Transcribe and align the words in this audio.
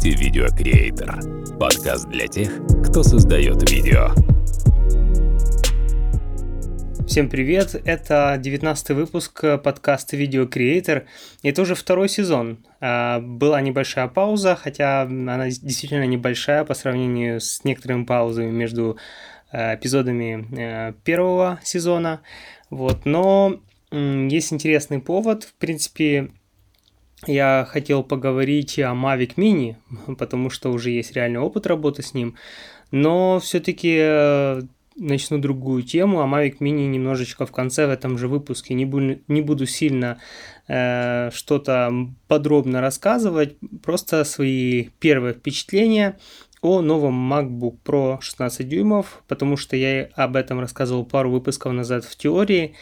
слушаете 0.00 0.24
«Видео 0.24 0.46
Креатор»— 0.48 1.20
подкаст 1.58 2.08
для 2.08 2.26
тех, 2.26 2.50
кто 2.86 3.02
создает 3.02 3.70
видео. 3.70 4.08
Всем 7.06 7.28
привет, 7.28 7.74
это 7.84 8.36
19 8.38 8.90
выпуск 8.90 9.42
подкаста 9.62 10.16
«Видео 10.16 10.46
Креатор», 10.46 11.06
и 11.42 11.48
это 11.50 11.62
уже 11.62 11.74
второй 11.74 12.08
сезон. 12.08 12.64
А, 12.80 13.20
была 13.20 13.60
небольшая 13.60 14.08
пауза, 14.08 14.56
хотя 14.56 15.02
она 15.02 15.48
действительно 15.48 16.06
небольшая 16.06 16.64
по 16.64 16.74
сравнению 16.74 17.40
с 17.40 17.64
некоторыми 17.64 18.04
паузами 18.04 18.50
между 18.50 18.96
э, 19.52 19.74
эпизодами 19.74 20.46
э, 20.56 20.92
первого 21.04 21.60
сезона. 21.62 22.22
Вот, 22.70 23.04
но 23.04 23.60
есть 23.90 24.52
интересный 24.52 25.00
повод. 25.00 25.44
В 25.44 25.54
принципе, 25.54 26.30
я 27.26 27.66
хотел 27.68 28.02
поговорить 28.02 28.78
о 28.78 28.92
Mavic 28.92 29.34
Mini, 29.36 29.76
потому 30.18 30.50
что 30.50 30.70
уже 30.70 30.90
есть 30.90 31.12
реальный 31.12 31.40
опыт 31.40 31.66
работы 31.66 32.02
с 32.02 32.14
ним, 32.14 32.36
но 32.90 33.38
все-таки 33.40 33.96
э, 34.00 34.62
начну 34.96 35.38
другую 35.38 35.82
тему, 35.82 36.20
а 36.20 36.26
Mavic 36.26 36.58
Mini 36.58 36.86
немножечко 36.86 37.46
в 37.46 37.52
конце 37.52 37.86
в 37.86 37.90
этом 37.90 38.18
же 38.18 38.28
выпуске. 38.28 38.74
Не, 38.74 38.86
буду, 38.86 39.18
не 39.28 39.42
буду 39.42 39.66
сильно 39.66 40.18
э, 40.68 41.30
что-то 41.32 41.92
подробно 42.28 42.80
рассказывать, 42.80 43.56
просто 43.82 44.24
свои 44.24 44.88
первые 44.98 45.34
впечатления 45.34 46.18
о 46.62 46.82
новом 46.82 47.32
MacBook 47.32 47.76
Pro 47.84 48.20
16 48.20 48.68
дюймов, 48.68 49.22
потому 49.28 49.56
что 49.56 49.76
я 49.76 50.08
об 50.14 50.36
этом 50.36 50.60
рассказывал 50.60 51.04
пару 51.04 51.30
выпусков 51.30 51.72
назад 51.72 52.04
в 52.04 52.16
теории. 52.16 52.74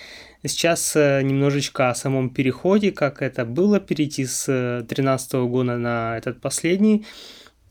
Сейчас 0.44 0.94
э, 0.94 1.22
немножечко 1.22 1.90
о 1.90 1.94
самом 1.94 2.30
переходе, 2.30 2.92
как 2.92 3.22
это 3.22 3.44
было 3.44 3.80
перейти 3.80 4.24
с 4.24 4.46
2013 4.46 5.34
э, 5.34 5.44
года 5.44 5.76
на 5.76 6.16
этот 6.16 6.40
последний, 6.40 7.06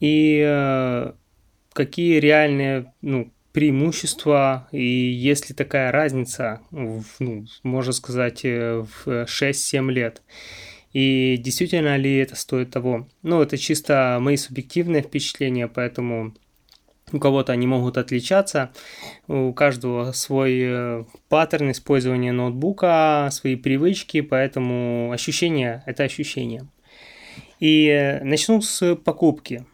и 0.02 0.44
э, 0.46 1.14
какие 1.72 2.20
реальные 2.20 2.94
ну, 3.02 3.32
преимущества, 3.54 4.68
и 4.74 4.84
есть 4.84 5.50
ли 5.50 5.56
такая 5.56 5.92
разница, 5.92 6.62
в, 6.72 7.04
ну, 7.20 7.46
можно 7.64 7.94
сказать, 7.94 8.44
в 8.44 9.06
6-7 9.06 9.92
лет. 9.92 10.22
И 10.92 11.38
действительно 11.38 11.96
ли 11.96 12.18
это 12.18 12.36
стоит 12.36 12.72
того? 12.72 13.08
Ну, 13.24 13.42
это 13.42 13.58
чисто 13.58 14.18
мои 14.20 14.36
субъективные 14.36 15.04
впечатления, 15.04 15.68
поэтому 15.68 16.34
у 17.12 17.20
кого-то 17.20 17.54
они 17.54 17.68
могут 17.68 17.98
отличаться, 17.98 18.72
у 19.28 19.54
каждого 19.54 20.12
свой 20.12 20.60
э, 20.62 21.04
паттерн 21.30 21.72
использования 21.72 22.34
ноутбука, 22.34 23.30
свои 23.32 23.56
привычки, 23.56 24.22
поэтому 24.22 25.12
ощущение– 25.14 25.84
это 25.86 26.04
ощущение. 26.04 26.68
И 27.60 27.88
э, 27.88 28.24
начну 28.24 28.62
с 28.62 28.96
покупки. 28.96 29.66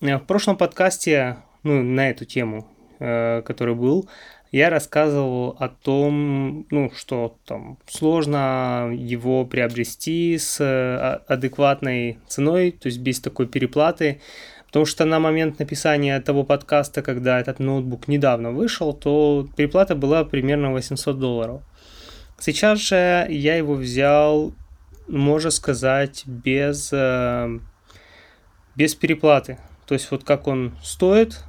В 0.00 0.18
прошлом 0.20 0.56
подкасте, 0.56 1.38
ну, 1.62 1.82
на 1.82 2.10
эту 2.10 2.24
тему, 2.24 2.66
э, 2.98 3.42
который 3.42 3.74
был, 3.76 4.08
я 4.50 4.68
рассказывал 4.68 5.54
о 5.60 5.68
том, 5.68 6.66
ну, 6.70 6.90
что 6.96 7.36
там 7.44 7.78
сложно 7.86 8.90
его 8.92 9.44
приобрести 9.44 10.36
с 10.38 11.22
адекватной 11.28 12.18
ценой, 12.26 12.72
то 12.72 12.88
есть 12.88 12.98
без 12.98 13.20
такой 13.20 13.46
переплаты, 13.46 14.20
Потому 14.70 14.86
что 14.86 15.04
на 15.04 15.18
момент 15.18 15.58
написания 15.58 16.20
того 16.20 16.44
подкаста, 16.44 17.02
когда 17.02 17.40
этот 17.40 17.58
ноутбук 17.58 18.06
недавно 18.06 18.52
вышел, 18.52 18.92
то 18.92 19.48
переплата 19.56 19.96
была 19.96 20.24
примерно 20.24 20.70
800 20.70 21.18
долларов. 21.18 21.62
Сейчас 22.38 22.78
же 22.78 23.26
я 23.28 23.56
его 23.56 23.74
взял, 23.74 24.54
можно 25.08 25.50
сказать, 25.50 26.22
без, 26.24 26.90
э, 26.92 27.58
без 28.76 28.94
переплаты. 28.94 29.58
То 29.86 29.94
есть 29.94 30.08
вот 30.12 30.22
как 30.22 30.46
он 30.46 30.76
стоит, 30.84 31.42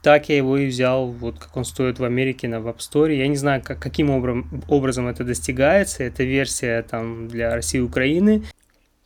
так 0.00 0.30
я 0.30 0.38
его 0.38 0.56
и 0.56 0.66
взял, 0.66 1.08
вот 1.08 1.38
как 1.38 1.54
он 1.58 1.66
стоит 1.66 1.98
в 1.98 2.04
Америке 2.04 2.48
на 2.48 2.56
Web 2.56 2.78
Store. 2.78 3.14
Я 3.14 3.28
не 3.28 3.36
знаю, 3.36 3.62
как, 3.62 3.78
каким 3.78 4.08
образом, 4.08 4.62
образом 4.66 5.08
это 5.08 5.24
достигается. 5.24 6.04
Это 6.04 6.24
версия 6.24 6.82
там 6.82 7.28
для 7.28 7.54
России 7.54 7.78
и 7.78 7.82
Украины. 7.82 8.44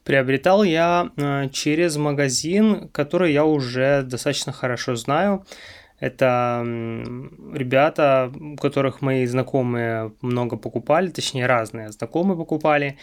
Приобретал 0.04 0.62
я 0.64 1.10
э, 1.16 1.48
через 1.52 1.96
магазин, 1.96 2.88
который 2.88 3.32
я 3.32 3.44
уже 3.44 4.02
достаточно 4.02 4.52
хорошо 4.52 4.96
знаю. 4.96 5.44
Это 6.00 6.64
ребята, 7.54 8.32
которых 8.60 9.02
мои 9.02 9.24
знакомые 9.26 10.12
много 10.20 10.56
покупали, 10.56 11.10
точнее 11.10 11.46
разные 11.46 11.92
знакомые 11.92 12.36
покупали. 12.36 12.98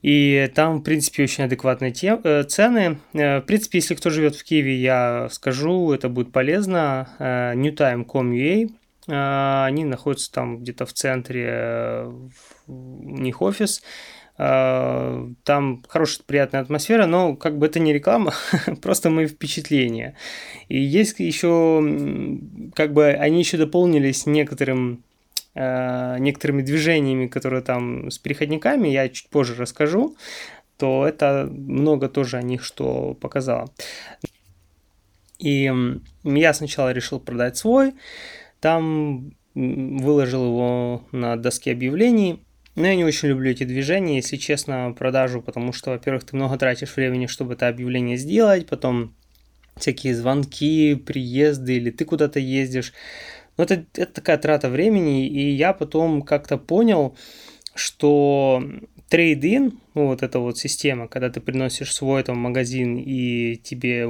И 0.00 0.50
там, 0.54 0.78
в 0.78 0.82
принципе, 0.82 1.22
очень 1.22 1.44
адекватные 1.44 1.92
тем, 1.92 2.20
э, 2.24 2.42
цены. 2.44 2.98
Э, 3.12 3.38
в 3.38 3.42
принципе, 3.42 3.78
если 3.78 3.94
кто 3.94 4.10
живет 4.10 4.34
в 4.34 4.42
Киеве, 4.42 4.74
я 4.74 5.28
скажу, 5.30 5.92
это 5.92 6.08
будет 6.08 6.32
полезно. 6.32 7.08
Э, 7.18 7.52
newtime.com.ua 7.54 8.70
э, 9.08 9.64
Они 9.66 9.84
находятся 9.84 10.32
там 10.32 10.58
где-то 10.58 10.86
в 10.86 10.92
центре, 10.92 11.46
э, 11.48 12.12
у 12.66 13.18
них 13.18 13.42
офис. 13.42 13.82
А, 14.44 15.28
там 15.44 15.84
хорошая, 15.86 16.24
приятная 16.26 16.62
атмосфера, 16.62 17.06
но 17.06 17.36
как 17.36 17.58
бы 17.58 17.66
это 17.66 17.78
не 17.78 17.92
реклама, 17.92 18.34
просто 18.82 19.08
мои 19.08 19.28
впечатления. 19.28 20.16
И 20.66 20.80
есть 20.80 21.20
еще, 21.20 21.80
как 22.74 22.92
бы 22.92 23.10
они 23.10 23.38
еще 23.38 23.56
дополнились 23.56 24.26
некоторым 24.26 25.04
а, 25.54 26.18
некоторыми 26.18 26.62
движениями, 26.62 27.28
которые 27.28 27.62
там 27.62 28.10
с 28.10 28.18
переходниками, 28.18 28.88
я 28.88 29.08
чуть 29.08 29.28
позже 29.28 29.54
расскажу, 29.54 30.16
то 30.76 31.06
это 31.06 31.48
много 31.48 32.08
тоже 32.08 32.36
о 32.36 32.42
них 32.42 32.64
что 32.64 33.14
показало. 33.20 33.70
И 35.38 35.72
я 36.24 36.52
сначала 36.52 36.92
решил 36.92 37.20
продать 37.20 37.58
свой, 37.58 37.94
там 38.58 39.34
выложил 39.54 40.46
его 40.46 41.04
на 41.12 41.36
доске 41.36 41.70
объявлений, 41.70 42.42
но 42.74 42.86
я 42.86 42.94
не 42.94 43.04
очень 43.04 43.28
люблю 43.28 43.50
эти 43.50 43.64
движения, 43.64 44.16
если 44.16 44.36
честно, 44.36 44.94
продажу, 44.98 45.42
потому 45.42 45.72
что, 45.72 45.90
во-первых, 45.90 46.24
ты 46.24 46.36
много 46.36 46.56
тратишь 46.56 46.96
времени, 46.96 47.26
чтобы 47.26 47.54
это 47.54 47.68
объявление 47.68 48.16
сделать, 48.16 48.66
потом 48.66 49.14
всякие 49.76 50.14
звонки, 50.14 50.94
приезды, 50.94 51.76
или 51.76 51.90
ты 51.90 52.04
куда-то 52.04 52.38
ездишь. 52.38 52.92
Но 53.56 53.64
это, 53.64 53.84
это 53.94 54.12
такая 54.12 54.38
трата 54.38 54.68
времени, 54.68 55.26
и 55.26 55.50
я 55.50 55.72
потом 55.72 56.22
как-то 56.22 56.56
понял, 56.56 57.16
что 57.74 58.62
трейд-ин, 59.08 59.78
ну, 59.94 60.06
вот 60.06 60.22
эта 60.22 60.38
вот 60.38 60.56
система, 60.56 61.06
когда 61.08 61.28
ты 61.28 61.40
приносишь 61.40 61.92
свой 61.92 62.22
там 62.22 62.38
магазин 62.38 62.96
и 62.96 63.56
тебе, 63.56 64.06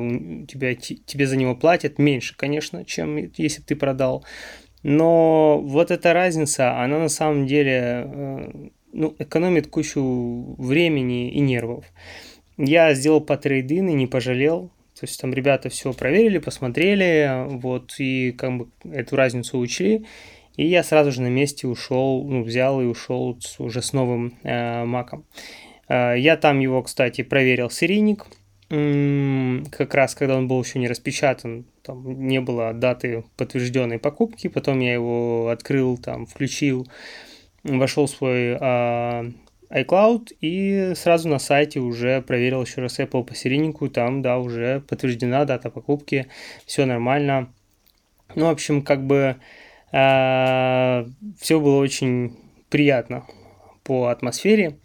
тебя, 0.47 0.75
тебе 0.77 1.27
за 1.27 1.37
него 1.37 1.57
платят 1.57 1.99
меньше, 1.99 2.37
конечно, 2.37 2.85
чем 2.85 3.17
если 3.37 3.63
ты 3.63 3.75
продал. 3.75 4.25
Но 4.83 5.61
вот 5.61 5.91
эта 5.91 6.13
разница, 6.13 6.81
она 6.81 6.99
на 6.99 7.09
самом 7.09 7.47
деле 7.47 8.07
э, 8.07 8.51
ну, 8.93 9.15
экономит 9.19 9.69
кучу 9.69 10.55
времени 10.59 11.31
и 11.31 11.41
нервов. 11.41 11.85
Я 12.59 12.95
сделал 12.95 13.21
по 13.21 13.37
трейдин 13.37 13.89
и 13.89 13.95
не 13.95 14.07
пожалел. 14.07 14.71
То 14.99 15.07
есть 15.07 15.21
там 15.21 15.33
ребята 15.33 15.69
все 15.69 15.93
проверили, 15.93 16.39
посмотрели, 16.39 17.47
вот, 17.49 17.95
и 17.99 18.33
как 18.33 18.57
бы 18.57 18.69
эту 18.85 19.17
разницу 19.17 19.59
учли. 19.59 20.05
И 20.57 20.67
я 20.67 20.83
сразу 20.83 21.13
же 21.13 21.23
на 21.23 21.29
месте 21.29 21.67
ушел, 21.67 22.25
ну, 22.25 22.43
взял 22.43 22.81
и 22.81 22.85
ушел 22.85 23.39
с, 23.41 23.59
уже 23.59 23.83
с 23.83 23.93
новым 23.93 24.35
э, 24.43 24.85
маком. 24.85 25.25
Э, 25.89 26.15
я 26.19 26.37
там 26.37 26.61
его, 26.61 26.83
кстати, 26.83 27.23
проверил 27.23 27.71
серийник– 27.71 28.27
как 28.73 29.95
раз 29.95 30.15
когда 30.15 30.39
он 30.39 30.49
был 30.49 30.63
еще 30.63 30.79
не 30.79 30.89
распечатан, 30.89 31.67
там 31.83 32.27
не 32.27 32.41
было 32.41 32.73
даты 32.73 33.25
подтвержденной 33.37 33.99
покупки, 33.99 34.49
потом 34.49 34.81
я 34.81 34.93
его 34.93 35.49
открыл, 35.49 35.99
там, 35.99 36.27
включил, 36.27 36.87
вошел 37.65 38.07
в 38.07 38.11
свой 38.11 38.57
а, 38.61 39.25
iCloud 39.71 40.29
и 40.41 40.93
сразу 40.95 41.29
на 41.29 41.39
сайте 41.39 41.81
уже 41.81 42.23
проверил 42.23 42.63
еще 42.63 42.81
раз 42.81 42.99
Apple 42.99 43.25
по 43.25 43.35
серийнику, 43.35 43.89
там, 43.89 44.23
да, 44.23 44.39
уже 44.39 44.81
подтверждена 44.89 45.45
дата 45.45 45.71
покупки, 45.71 46.29
все 46.67 46.85
нормально. 46.85 47.53
Ну, 48.35 48.47
в 48.47 48.51
общем, 48.51 48.83
как 48.83 49.07
бы 49.07 49.37
а, 49.93 51.07
все 51.39 51.61
было 51.61 51.79
очень 51.79 52.37
приятно 52.71 53.27
по 53.85 54.07
атмосфере. 54.07 54.79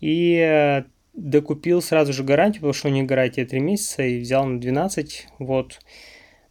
И 0.00 0.84
докупил 1.14 1.80
сразу 1.80 2.12
же 2.12 2.24
гарантию, 2.24 2.60
потому 2.60 2.74
что 2.74 2.88
у 2.88 2.90
них 2.90 3.06
гарантия 3.06 3.44
3 3.44 3.60
месяца, 3.60 4.02
и 4.02 4.20
взял 4.20 4.44
на 4.44 4.60
12, 4.60 5.28
вот. 5.38 5.78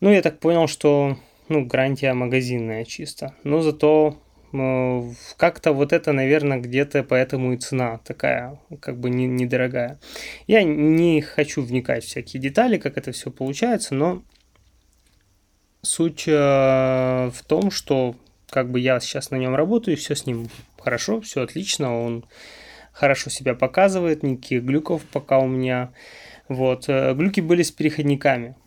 Ну, 0.03 0.11
я 0.11 0.21
так 0.21 0.39
понял, 0.39 0.67
что, 0.67 1.17
ну, 1.47 1.65
гарантия 1.65 2.11
магазинная 2.11 2.83
чисто, 2.83 3.35
но 3.45 3.61
зато 3.61 4.17
э, 4.51 5.01
как-то 5.37 5.71
вот 5.71 5.93
это, 5.93 6.11
наверное, 6.11 6.57
где-то 6.57 7.03
поэтому 7.03 7.53
и 7.53 7.57
цена 7.57 7.99
такая, 8.03 8.59
как 8.81 8.99
бы 8.99 9.09
не, 9.09 9.27
недорогая. 9.27 10.01
Я 10.45 10.63
не 10.63 11.21
хочу 11.21 11.61
вникать 11.61 12.03
в 12.03 12.07
всякие 12.07 12.41
детали, 12.41 12.77
как 12.77 12.97
это 12.97 13.13
все 13.13 13.31
получается, 13.31 13.95
но 13.95 14.23
суть 15.83 16.25
э, 16.27 16.31
в 16.33 17.41
том, 17.47 17.71
что 17.71 18.17
как 18.49 18.71
бы 18.71 18.81
я 18.81 18.99
сейчас 18.99 19.31
на 19.31 19.37
нем 19.37 19.55
работаю, 19.55 19.95
все 19.95 20.17
с 20.17 20.25
ним 20.25 20.49
хорошо, 20.77 21.21
все 21.21 21.43
отлично, 21.43 21.97
он 21.97 22.25
хорошо 22.91 23.29
себя 23.29 23.55
показывает, 23.55 24.21
никаких 24.21 24.63
глюков 24.63 25.03
пока 25.13 25.39
у 25.39 25.47
меня 25.47 25.93
Вот. 26.49 26.89
Глюки 26.89 27.39
были 27.39 27.63
с 27.63 27.71
переходниками 27.71 28.57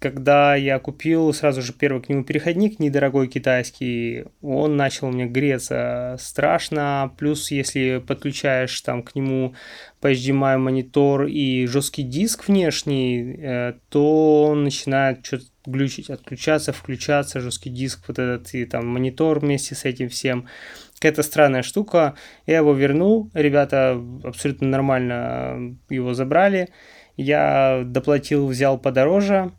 когда 0.00 0.54
я 0.56 0.78
купил 0.78 1.32
сразу 1.34 1.60
же 1.60 1.74
первый 1.74 2.02
к 2.02 2.08
нему 2.08 2.24
переходник, 2.24 2.78
недорогой 2.78 3.28
китайский, 3.28 4.24
он 4.40 4.76
начал 4.76 5.10
мне 5.10 5.26
греться 5.26 6.16
страшно. 6.18 7.12
Плюс, 7.18 7.50
если 7.50 8.02
подключаешь 8.04 8.80
там 8.80 9.02
к 9.02 9.14
нему 9.14 9.54
по 10.00 10.10
HDMI 10.10 10.56
монитор 10.56 11.26
и 11.26 11.66
жесткий 11.66 12.02
диск 12.02 12.48
внешний, 12.48 13.36
э, 13.38 13.74
то 13.90 14.44
он 14.44 14.64
начинает 14.64 15.24
что-то 15.24 15.44
глючить, 15.66 16.08
отключаться, 16.08 16.72
включаться, 16.72 17.40
жесткий 17.40 17.68
диск, 17.68 18.00
вот 18.08 18.18
этот 18.18 18.54
и 18.54 18.64
там 18.64 18.86
монитор 18.86 19.40
вместе 19.40 19.74
с 19.74 19.84
этим 19.84 20.08
всем. 20.08 20.46
Какая-то 20.94 21.22
странная 21.22 21.62
штука. 21.62 22.14
Я 22.46 22.58
его 22.58 22.72
вернул, 22.72 23.30
ребята 23.34 24.02
абсолютно 24.24 24.66
нормально 24.66 25.76
его 25.90 26.14
забрали. 26.14 26.70
Я 27.18 27.82
доплатил, 27.84 28.46
взял 28.46 28.78
подороже, 28.78 29.52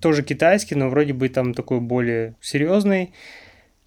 тоже 0.00 0.22
китайский, 0.22 0.74
но 0.74 0.88
вроде 0.88 1.12
бы 1.12 1.28
там 1.28 1.54
такой 1.54 1.80
более 1.80 2.34
серьезный. 2.40 3.12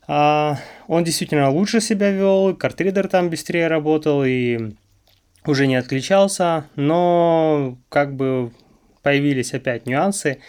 А, 0.07 0.57
он 0.87 1.03
действительно 1.03 1.49
лучше 1.49 1.81
себя 1.81 2.11
вел, 2.11 2.55
картридер 2.55 3.07
там 3.07 3.29
быстрее 3.29 3.67
работал 3.67 4.23
и 4.23 4.73
уже 5.45 5.67
не 5.67 5.75
отключался, 5.75 6.65
но 6.75 7.77
как 7.89 8.15
бы 8.15 8.51
появились 9.03 9.53
опять 9.53 9.85
нюансы, 9.85 10.39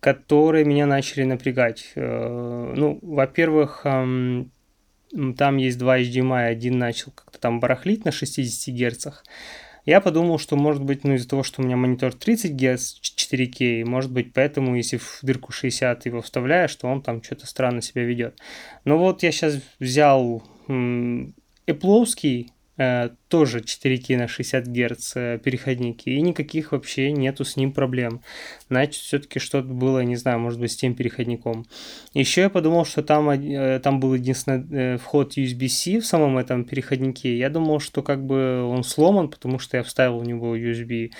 которые 0.00 0.64
меня 0.64 0.86
начали 0.86 1.24
напрягать. 1.24 1.92
Э, 1.94 2.72
ну, 2.76 2.98
во-первых, 3.02 3.82
там 3.84 5.56
есть 5.56 5.78
два 5.78 5.98
HDMI, 6.00 6.46
один 6.46 6.78
начал 6.78 7.12
как-то 7.12 7.38
там 7.38 7.60
барахлить 7.60 8.04
на 8.04 8.12
60 8.12 8.74
герцах, 8.74 9.24
я 9.86 10.00
подумал, 10.00 10.38
что 10.38 10.56
может 10.56 10.82
быть, 10.82 11.04
ну 11.04 11.14
из-за 11.14 11.28
того, 11.28 11.42
что 11.42 11.62
у 11.62 11.64
меня 11.64 11.76
монитор 11.76 12.12
30 12.12 12.52
Гц 12.52 13.00
4К, 13.00 13.84
может 13.84 14.12
быть, 14.12 14.32
поэтому, 14.32 14.76
если 14.76 14.98
в 14.98 15.20
дырку 15.22 15.52
60 15.52 16.06
его 16.06 16.20
вставляешь, 16.20 16.74
то 16.74 16.88
он 16.88 17.02
там 17.02 17.22
что-то 17.22 17.46
странно 17.46 17.80
себя 17.80 18.02
ведет. 18.02 18.38
Но 18.84 18.98
вот 18.98 19.22
я 19.22 19.30
сейчас 19.30 19.60
взял 19.78 20.42
Эпловский 21.66 22.52
тоже 22.76 23.60
4К 23.60 24.18
на 24.18 24.28
60 24.28 24.66
Гц 24.66 25.12
э, 25.16 25.40
переходники, 25.42 26.10
и 26.10 26.20
никаких 26.20 26.72
вообще 26.72 27.10
нету 27.10 27.44
с 27.44 27.56
ним 27.56 27.72
проблем. 27.72 28.20
Значит, 28.68 29.02
все-таки 29.02 29.38
что-то 29.38 29.68
было, 29.68 30.00
не 30.00 30.16
знаю, 30.16 30.40
может 30.40 30.60
быть, 30.60 30.72
с 30.72 30.76
тем 30.76 30.94
переходником. 30.94 31.64
Еще 32.12 32.42
я 32.42 32.50
подумал, 32.50 32.84
что 32.84 33.02
там, 33.02 33.30
э, 33.30 33.80
там 33.80 33.98
был 33.98 34.12
единственный 34.14 34.98
вход 34.98 35.38
USB-C 35.38 36.00
в 36.00 36.06
самом 36.06 36.36
этом 36.36 36.64
переходнике. 36.64 37.38
Я 37.38 37.48
думал, 37.48 37.80
что 37.80 38.02
как 38.02 38.24
бы 38.26 38.62
он 38.64 38.84
сломан, 38.84 39.30
потому 39.30 39.58
что 39.58 39.78
я 39.78 39.82
вставил 39.82 40.18
в 40.18 40.26
него 40.26 40.54
USB 40.54 41.12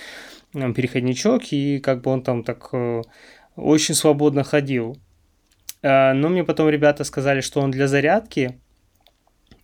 переходничок, 0.53 1.51
и 1.51 1.79
как 1.79 2.01
бы 2.01 2.11
он 2.11 2.21
там 2.21 2.43
так 2.43 2.71
очень 3.55 3.95
свободно 3.95 4.43
ходил. 4.43 4.97
Но 5.83 6.29
мне 6.29 6.43
потом 6.43 6.69
ребята 6.69 7.03
сказали, 7.03 7.41
что 7.41 7.61
он 7.61 7.69
для 7.69 7.87
зарядки, 7.87 8.59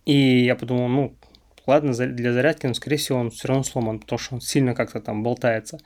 и 0.04 0.44
я 0.44 0.54
подумал, 0.54 0.88
ну, 0.88 1.16
ладно, 1.66 1.92
для 1.92 2.32
зарядки, 2.32 2.66
но, 2.66 2.74
скорее 2.74 2.96
всего, 2.96 3.18
он 3.18 3.30
все 3.30 3.48
равно 3.48 3.64
сломан, 3.64 3.98
потому 4.00 4.18
что 4.18 4.34
он 4.34 4.40
сильно 4.40 4.74
как-то 4.74 5.00
там 5.00 5.22
болтается. 5.22 5.78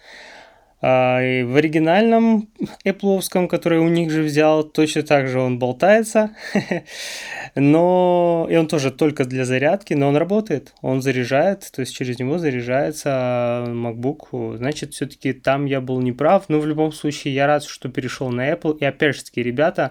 А, 0.80 1.18
в 1.44 1.56
оригинальном 1.56 2.48
Apple, 2.84 3.48
который 3.48 3.80
у 3.80 3.88
них 3.88 4.10
же 4.10 4.22
взял, 4.22 4.62
точно 4.62 5.02
так 5.02 5.26
же 5.26 5.40
он 5.40 5.58
болтается, 5.58 6.36
но 7.56 8.46
и 8.48 8.54
он 8.54 8.68
тоже 8.68 8.92
только 8.92 9.24
для 9.24 9.44
зарядки, 9.44 9.94
но 9.94 10.08
он 10.08 10.16
работает, 10.16 10.74
он 10.80 11.02
заряжает, 11.02 11.68
то 11.72 11.80
есть 11.80 11.96
через 11.96 12.20
него 12.20 12.38
заряжается 12.38 13.64
MacBook, 13.66 14.56
значит, 14.56 14.94
все-таки 14.94 15.32
там 15.32 15.64
я 15.64 15.80
был 15.80 16.00
неправ, 16.00 16.44
но 16.48 16.60
в 16.60 16.66
любом 16.66 16.92
случае 16.92 17.34
я 17.34 17.48
рад, 17.48 17.64
что 17.64 17.88
перешел 17.88 18.30
на 18.30 18.48
Apple, 18.48 18.78
и 18.78 18.84
опять 18.84 19.16
же 19.16 19.24
таки, 19.24 19.42
ребята, 19.42 19.90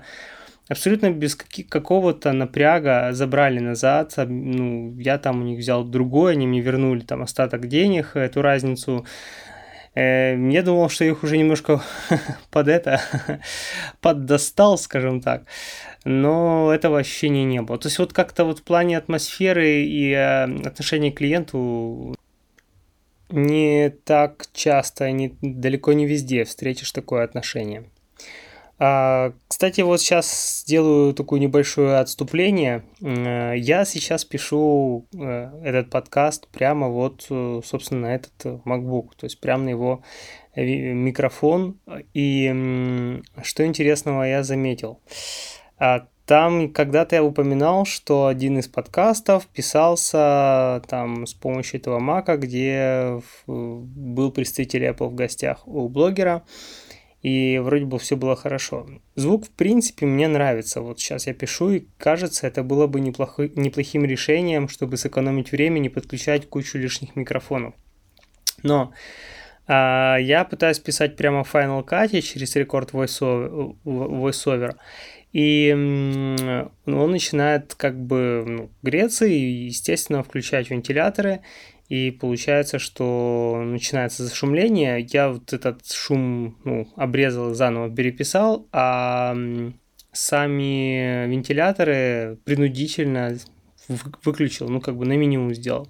абсолютно 0.69 1.11
без 1.11 1.35
какого-то 1.35 2.33
напряга 2.33 3.09
забрали 3.13 3.59
назад. 3.59 4.13
Ну, 4.17 4.97
я 4.99 5.17
там 5.17 5.41
у 5.41 5.43
них 5.43 5.59
взял 5.59 5.83
другой, 5.83 6.33
они 6.33 6.47
мне 6.47 6.61
вернули 6.61 7.01
там 7.01 7.21
остаток 7.21 7.67
денег, 7.67 8.15
эту 8.15 8.41
разницу. 8.41 9.05
Э, 9.95 10.37
я 10.51 10.61
думал, 10.61 10.89
что 10.89 11.05
их 11.05 11.23
уже 11.23 11.37
немножко 11.37 11.81
под 12.51 12.67
это, 12.67 13.01
поддостал, 14.01 14.77
скажем 14.77 15.21
так. 15.21 15.45
Но 16.03 16.71
этого 16.73 16.99
ощущения 16.99 17.43
не 17.43 17.61
было. 17.61 17.77
То 17.77 17.87
есть 17.87 17.99
вот 17.99 18.13
как-то 18.13 18.45
вот 18.45 18.59
в 18.59 18.63
плане 18.63 18.97
атмосферы 18.97 19.81
и 19.81 20.11
э, 20.11 20.43
отношения 20.65 21.11
к 21.11 21.17
клиенту 21.17 22.15
не 23.29 23.89
так 23.89 24.45
часто, 24.53 25.11
не, 25.11 25.35
далеко 25.41 25.93
не 25.93 26.05
везде 26.05 26.43
встретишь 26.43 26.91
такое 26.91 27.23
отношение. 27.23 27.85
А, 28.79 29.33
кстати, 29.47 29.81
вот 29.81 30.01
сейчас 30.01 30.61
сделаю 30.61 31.13
такое 31.13 31.39
небольшое 31.39 31.97
отступление. 31.97 32.83
Э, 33.01 33.53
я 33.57 33.85
сейчас 33.85 34.23
пишу 34.23 35.07
э, 35.15 35.49
этот 35.63 35.89
подкаст 35.89 36.47
прямо 36.49 36.87
вот, 36.87 37.25
э, 37.29 37.61
собственно, 37.65 38.01
на 38.01 38.15
этот 38.15 38.61
MacBook, 38.65 39.09
то 39.17 39.25
есть 39.25 39.39
прямо 39.39 39.63
на 39.63 39.69
его 39.69 40.03
микрофон. 40.55 41.79
И 42.13 43.21
что 43.43 43.65
интересного 43.65 44.23
я 44.23 44.43
заметил. 44.43 44.99
А, 45.79 46.07
там 46.25 46.71
когда-то 46.73 47.15
я 47.15 47.23
упоминал, 47.23 47.85
что 47.85 48.27
один 48.27 48.59
из 48.59 48.67
подкастов 48.67 49.47
писался 49.47 50.81
там 50.87 51.25
с 51.25 51.33
помощью 51.33 51.79
этого 51.79 51.99
мака, 51.99 52.37
где 52.37 53.21
был 53.47 54.31
представитель 54.31 54.85
Apple 54.85 55.07
в 55.07 55.15
гостях 55.15 55.67
у 55.67 55.87
блогера 55.87 56.43
и 57.21 57.59
вроде 57.59 57.85
бы 57.85 57.99
все 57.99 58.15
было 58.15 58.35
хорошо. 58.35 58.87
Звук, 59.15 59.47
в 59.47 59.49
принципе, 59.49 60.05
мне 60.05 60.27
нравится. 60.27 60.81
Вот 60.81 60.99
сейчас 60.99 61.27
я 61.27 61.33
пишу, 61.33 61.71
и 61.71 61.85
кажется, 61.97 62.47
это 62.47 62.63
было 62.63 62.87
бы 62.87 62.99
неплохо, 62.99 63.49
неплохим 63.55 64.05
решением, 64.05 64.69
чтобы 64.69 64.97
сэкономить 64.97 65.51
время, 65.51 65.79
не 65.79 65.89
подключать 65.89 66.47
кучу 66.47 66.77
лишних 66.77 67.15
микрофонов. 67.15 67.73
Но 68.63 68.93
а, 69.67 70.17
я 70.17 70.45
пытаюсь 70.45 70.79
писать 70.79 71.15
прямо 71.15 71.43
в 71.43 71.53
Final 71.53 71.85
Cut 71.85 72.21
через 72.21 72.55
рекорд 72.55 72.91
VoiceOver, 72.91 73.75
VoiceOver 73.83 74.75
и 75.33 75.71
он 75.71 77.11
начинает 77.11 77.75
как 77.75 77.99
бы 77.99 78.43
ну, 78.47 78.69
греться 78.81 79.25
и, 79.25 79.37
естественно, 79.37 80.23
включать 80.23 80.69
вентиляторы. 80.69 81.41
И 81.89 82.11
получается, 82.11 82.79
что 82.79 83.61
начинается 83.65 84.23
зашумление. 84.25 85.07
Я 85.09 85.29
вот 85.29 85.53
этот 85.53 85.89
шум 85.89 86.57
ну, 86.65 86.87
обрезал, 86.95 87.53
заново 87.53 87.89
переписал, 87.89 88.67
а 88.71 89.35
сами 90.11 91.27
вентиляторы 91.27 92.39
принудительно 92.43 93.37
выключил, 94.25 94.67
ну, 94.67 94.81
как 94.81 94.97
бы 94.97 95.05
на 95.05 95.15
минимум 95.15 95.53
сделал. 95.53 95.87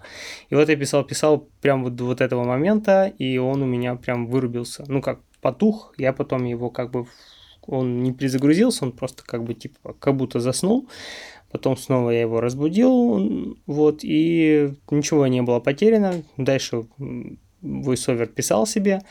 И 0.49 0.55
вот 0.55 0.69
я 0.69 0.75
писал, 0.75 1.03
писал 1.03 1.47
прям 1.61 1.83
вот 1.83 1.95
до 1.95 2.05
вот 2.05 2.21
этого 2.21 2.43
момента, 2.43 3.11
и 3.17 3.37
он 3.37 3.61
у 3.61 3.65
меня 3.65 3.95
прям 3.95 4.27
вырубился. 4.27 4.83
Ну, 4.87 5.01
как 5.01 5.19
потух, 5.41 5.93
я 5.97 6.13
потом 6.13 6.45
его 6.45 6.69
как 6.69 6.91
бы, 6.91 7.07
он 7.65 8.03
не 8.03 8.13
перезагрузился, 8.13 8.85
он 8.85 8.91
просто 8.91 9.23
как 9.23 9.43
бы 9.43 9.53
типа, 9.53 9.93
как 9.93 10.15
будто 10.15 10.39
заснул. 10.39 10.87
Потом 11.51 11.77
снова 11.77 12.09
я 12.09 12.21
его 12.21 12.41
разбудил, 12.41 13.57
вот, 13.65 13.99
и 14.03 14.73
ничего 14.91 15.27
не 15.27 15.41
было 15.41 15.59
потеряно. 15.59 16.23
Дальше 16.35 16.87
VoiceOver 17.61 18.27
писал 18.27 18.67
себе, 18.67 19.01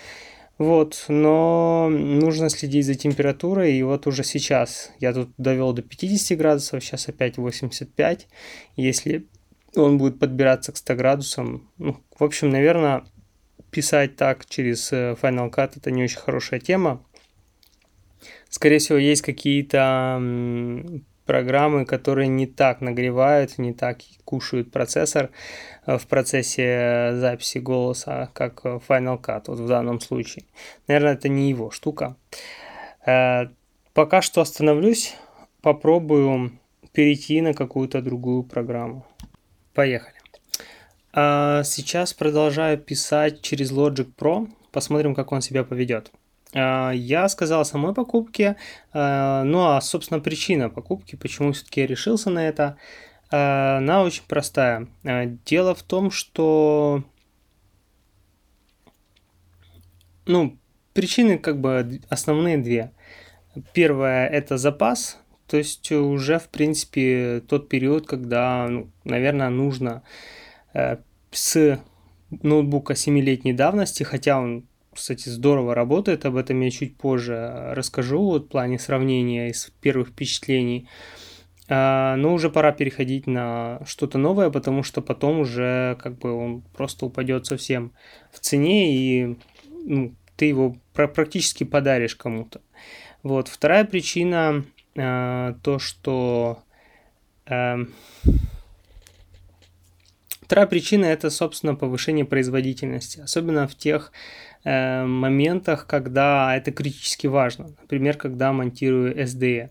вот, 0.58 1.04
но 1.08 1.88
нужно 1.90 2.50
следить 2.50 2.86
за 2.86 2.94
температурой, 2.94 3.74
и 3.74 3.82
вот 3.82 4.06
уже 4.06 4.24
сейчас 4.24 4.92
я 5.00 5.12
тут 5.12 5.30
довел 5.38 5.72
до 5.72 5.82
50 5.82 6.38
градусов, 6.38 6.84
сейчас 6.84 7.08
опять 7.08 7.38
85. 7.38 8.28
Если 8.76 9.26
он 9.74 9.98
будет 9.98 10.18
подбираться 10.18 10.72
к 10.72 10.76
100 10.76 10.94
градусам, 10.94 11.70
ну, 11.78 11.96
в 12.18 12.24
общем, 12.24 12.50
наверное, 12.50 13.04
писать 13.70 14.16
так 14.16 14.46
через 14.46 14.92
э, 14.92 15.16
Final 15.20 15.50
Cut 15.50 15.72
это 15.76 15.90
не 15.90 16.02
очень 16.02 16.18
хорошая 16.18 16.60
тема. 16.60 17.04
Скорее 18.48 18.78
всего, 18.78 18.96
есть 18.96 19.22
какие-то 19.22 20.22
программы, 21.26 21.84
которые 21.84 22.28
не 22.28 22.46
так 22.46 22.80
нагревают, 22.80 23.58
не 23.58 23.74
так 23.74 23.98
кушают 24.24 24.70
процессор 24.70 25.30
э, 25.86 25.98
в 25.98 26.06
процессе 26.06 27.10
записи 27.14 27.58
голоса, 27.58 28.30
как 28.32 28.64
Final 28.64 29.20
Cut 29.20 29.44
вот 29.48 29.58
в 29.58 29.66
данном 29.66 30.00
случае. 30.00 30.44
Наверное, 30.88 31.14
это 31.14 31.28
не 31.28 31.50
его 31.50 31.70
штука. 31.70 32.16
Э, 33.04 33.48
пока 33.92 34.22
что 34.22 34.40
остановлюсь, 34.40 35.16
попробую 35.60 36.52
перейти 36.92 37.40
на 37.42 37.52
какую-то 37.52 38.00
другую 38.00 38.42
программу. 38.44 39.04
Поехали. 39.74 40.14
Сейчас 41.12 42.12
продолжаю 42.12 42.78
писать 42.78 43.40
через 43.40 43.72
Logic 43.72 44.06
Pro. 44.16 44.48
Посмотрим, 44.70 45.14
как 45.14 45.32
он 45.32 45.40
себя 45.40 45.64
поведет. 45.64 46.10
А, 46.56 46.90
я 46.92 47.28
сказал 47.28 47.60
о 47.60 47.64
самой 47.64 47.94
покупке, 47.94 48.56
а, 48.92 49.44
ну 49.44 49.66
а, 49.66 49.80
собственно, 49.80 50.20
причина 50.20 50.70
покупки, 50.70 51.16
почему 51.16 51.52
все-таки 51.52 51.82
я 51.82 51.86
решился 51.86 52.30
на 52.30 52.48
это, 52.48 52.78
а, 53.30 53.78
она 53.78 54.02
очень 54.02 54.24
простая. 54.26 54.88
Дело 55.44 55.74
в 55.74 55.82
том, 55.82 56.10
что 56.10 57.04
Ну, 60.26 60.58
причины 60.92 61.38
как 61.38 61.60
бы 61.60 62.00
основные 62.08 62.58
две. 62.58 62.92
Первое– 63.72 64.26
это 64.28 64.58
запас, 64.58 65.18
то 65.46 65.56
есть 65.56 65.90
уже, 65.92 66.38
в 66.38 66.48
принципе, 66.48 67.40
тот 67.48 67.68
период, 67.68 68.06
когда, 68.06 68.66
ну, 68.68 68.90
наверное, 69.04 69.48
нужно 69.48 70.02
э, 70.74 70.96
с 71.30 71.80
ноутбука 72.30 72.94
7-летней 72.94 73.52
давности, 73.52 74.02
хотя 74.02 74.40
он, 74.40 74.66
кстати, 74.96 75.28
здорово 75.28 75.74
работает, 75.74 76.24
об 76.24 76.36
этом 76.36 76.60
я 76.60 76.70
чуть 76.70 76.96
позже 76.96 77.72
расскажу, 77.72 78.22
вот 78.22 78.46
в 78.46 78.48
плане 78.48 78.78
сравнения 78.78 79.50
из 79.50 79.70
первых 79.80 80.08
впечатлений. 80.08 80.88
А, 81.68 82.16
но 82.16 82.34
уже 82.34 82.50
пора 82.50 82.72
переходить 82.72 83.26
на 83.26 83.80
что-то 83.86 84.18
новое, 84.18 84.50
потому 84.50 84.82
что 84.82 85.02
потом 85.02 85.40
уже 85.40 85.96
как 86.00 86.18
бы 86.18 86.32
он 86.32 86.62
просто 86.62 87.06
упадет 87.06 87.46
совсем 87.46 87.92
в 88.32 88.40
цене, 88.40 88.94
и 88.96 89.38
ну, 89.84 90.14
ты 90.36 90.46
его 90.46 90.76
практически 90.92 91.64
подаришь 91.64 92.16
кому-то. 92.16 92.60
Вот. 93.22 93.48
Вторая 93.48 93.84
причина 93.84 94.64
э, 94.94 95.54
то, 95.62 95.78
что 95.78 96.62
э, 97.46 97.84
Вторая 100.46 100.68
причина 100.68 101.06
это, 101.06 101.28
собственно, 101.28 101.74
повышение 101.74 102.24
производительности, 102.24 103.18
особенно 103.18 103.66
в 103.66 103.74
тех 103.74 104.12
э, 104.66 105.04
моментах, 105.06 105.86
когда 105.86 106.56
это 106.56 106.72
критически 106.72 107.28
важно. 107.28 107.68
Например, 107.80 108.16
когда 108.16 108.52
монтирую 108.52 109.16
SDE. 109.16 109.70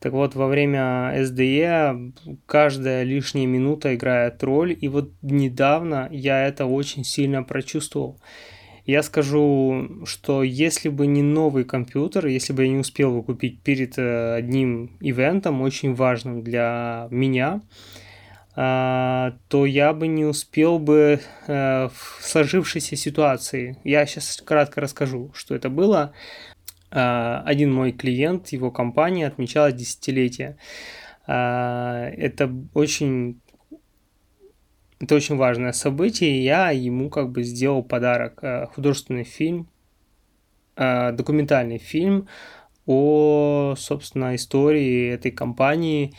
Так 0.00 0.12
вот, 0.12 0.34
во 0.34 0.46
время 0.46 1.12
SDE 1.16 2.12
каждая 2.44 3.02
лишняя 3.04 3.46
минута 3.46 3.94
играет 3.94 4.42
роль, 4.42 4.76
и 4.78 4.88
вот 4.88 5.10
недавно 5.22 6.08
я 6.10 6.46
это 6.46 6.66
очень 6.66 7.04
сильно 7.04 7.42
прочувствовал. 7.42 8.20
Я 8.84 9.02
скажу, 9.02 10.04
что 10.04 10.42
если 10.44 10.90
бы 10.90 11.06
не 11.06 11.22
новый 11.22 11.64
компьютер, 11.64 12.26
если 12.26 12.52
бы 12.52 12.64
я 12.64 12.68
не 12.68 12.78
успел 12.78 13.10
его 13.10 13.22
купить 13.22 13.60
перед 13.62 13.98
э, 13.98 14.34
одним 14.34 14.96
ивентом, 15.00 15.60
очень 15.62 15.94
важным 15.94 16.42
для 16.42 17.08
меня, 17.10 17.62
то 18.56 19.66
я 19.66 19.92
бы 19.92 20.06
не 20.06 20.24
успел 20.24 20.78
бы 20.78 21.20
э, 21.46 21.88
в 21.88 22.18
сложившейся 22.22 22.96
ситуации. 22.96 23.76
Я 23.84 24.06
сейчас 24.06 24.40
кратко 24.42 24.80
расскажу, 24.80 25.30
что 25.34 25.54
это 25.54 25.68
было. 25.68 26.14
А, 26.90 27.42
один 27.44 27.70
мой 27.70 27.92
клиент, 27.92 28.48
его 28.48 28.70
компания 28.70 29.26
отмечала 29.26 29.72
десятилетие. 29.72 30.56
А, 31.26 32.08
это 32.16 32.50
очень 32.72 33.40
это 34.98 35.14
очень 35.14 35.36
важное 35.36 35.72
событие, 35.72 36.38
и 36.38 36.42
я 36.42 36.70
ему 36.70 37.10
как 37.10 37.30
бы 37.30 37.42
сделал 37.42 37.82
подарок. 37.82 38.38
Э, 38.42 38.66
художественный 38.66 39.24
фильм, 39.24 39.68
э, 40.76 41.12
документальный 41.12 41.76
фильм 41.76 42.28
о, 42.86 43.74
собственно, 43.76 44.34
истории 44.34 45.12
этой 45.12 45.32
компании 45.32 46.14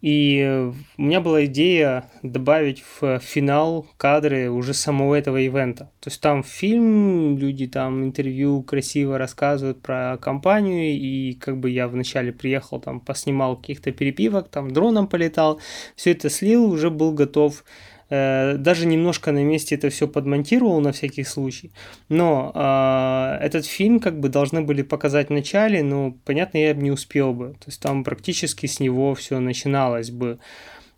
и 0.00 0.70
у 0.96 1.02
меня 1.02 1.20
была 1.20 1.44
идея 1.46 2.08
добавить 2.22 2.84
в 3.00 3.18
финал 3.18 3.86
кадры 3.96 4.48
уже 4.48 4.72
самого 4.72 5.16
этого 5.16 5.38
ивента. 5.38 5.90
То 6.00 6.10
есть 6.10 6.20
там 6.20 6.44
фильм, 6.44 7.36
люди 7.36 7.66
там 7.66 8.04
интервью 8.04 8.62
красиво 8.62 9.18
рассказывают 9.18 9.82
про 9.82 10.16
компанию, 10.18 10.96
и 10.96 11.32
как 11.34 11.58
бы 11.58 11.70
я 11.70 11.88
вначале 11.88 12.32
приехал, 12.32 12.80
там 12.80 13.00
поснимал 13.00 13.56
каких-то 13.56 13.90
перепивок, 13.90 14.48
там 14.48 14.72
дроном 14.72 15.08
полетал, 15.08 15.60
все 15.96 16.12
это 16.12 16.30
слил, 16.30 16.70
уже 16.70 16.90
был 16.90 17.12
готов 17.12 17.64
даже 18.10 18.86
немножко 18.86 19.32
на 19.32 19.44
месте 19.44 19.74
это 19.74 19.90
все 19.90 20.08
подмонтировал 20.08 20.80
на 20.80 20.92
всякий 20.92 21.24
случай. 21.24 21.72
Но 22.08 22.52
э, 22.54 23.44
этот 23.44 23.66
фильм 23.66 24.00
как 24.00 24.18
бы 24.18 24.28
должны 24.28 24.62
были 24.62 24.82
показать 24.82 25.28
в 25.28 25.32
начале, 25.32 25.82
но, 25.82 26.12
понятно, 26.24 26.58
я 26.58 26.74
бы 26.74 26.82
не 26.82 26.90
успел 26.90 27.34
бы. 27.34 27.50
То 27.54 27.66
есть 27.66 27.82
там 27.82 28.04
практически 28.04 28.66
с 28.66 28.80
него 28.80 29.14
все 29.14 29.40
начиналось 29.40 30.10
бы. 30.10 30.38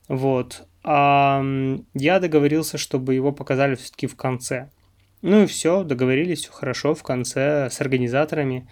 Вот. 0.07 0.67
А 0.83 1.45
я 1.95 2.21
договорился, 2.21 2.79
чтобы 2.79 3.15
его 3.15 3.33
показали 3.33 3.75
все-таки 3.75 4.07
в 4.07 4.17
конце. 4.17 4.71
Ну 5.23 5.43
и 5.43 5.47
все, 5.47 5.85
договорились, 5.85 6.41
все 6.41 6.53
хорошо 6.53 6.95
в 6.95 7.03
конце 7.03 7.69
с 7.71 7.81
организаторами. 7.81 8.69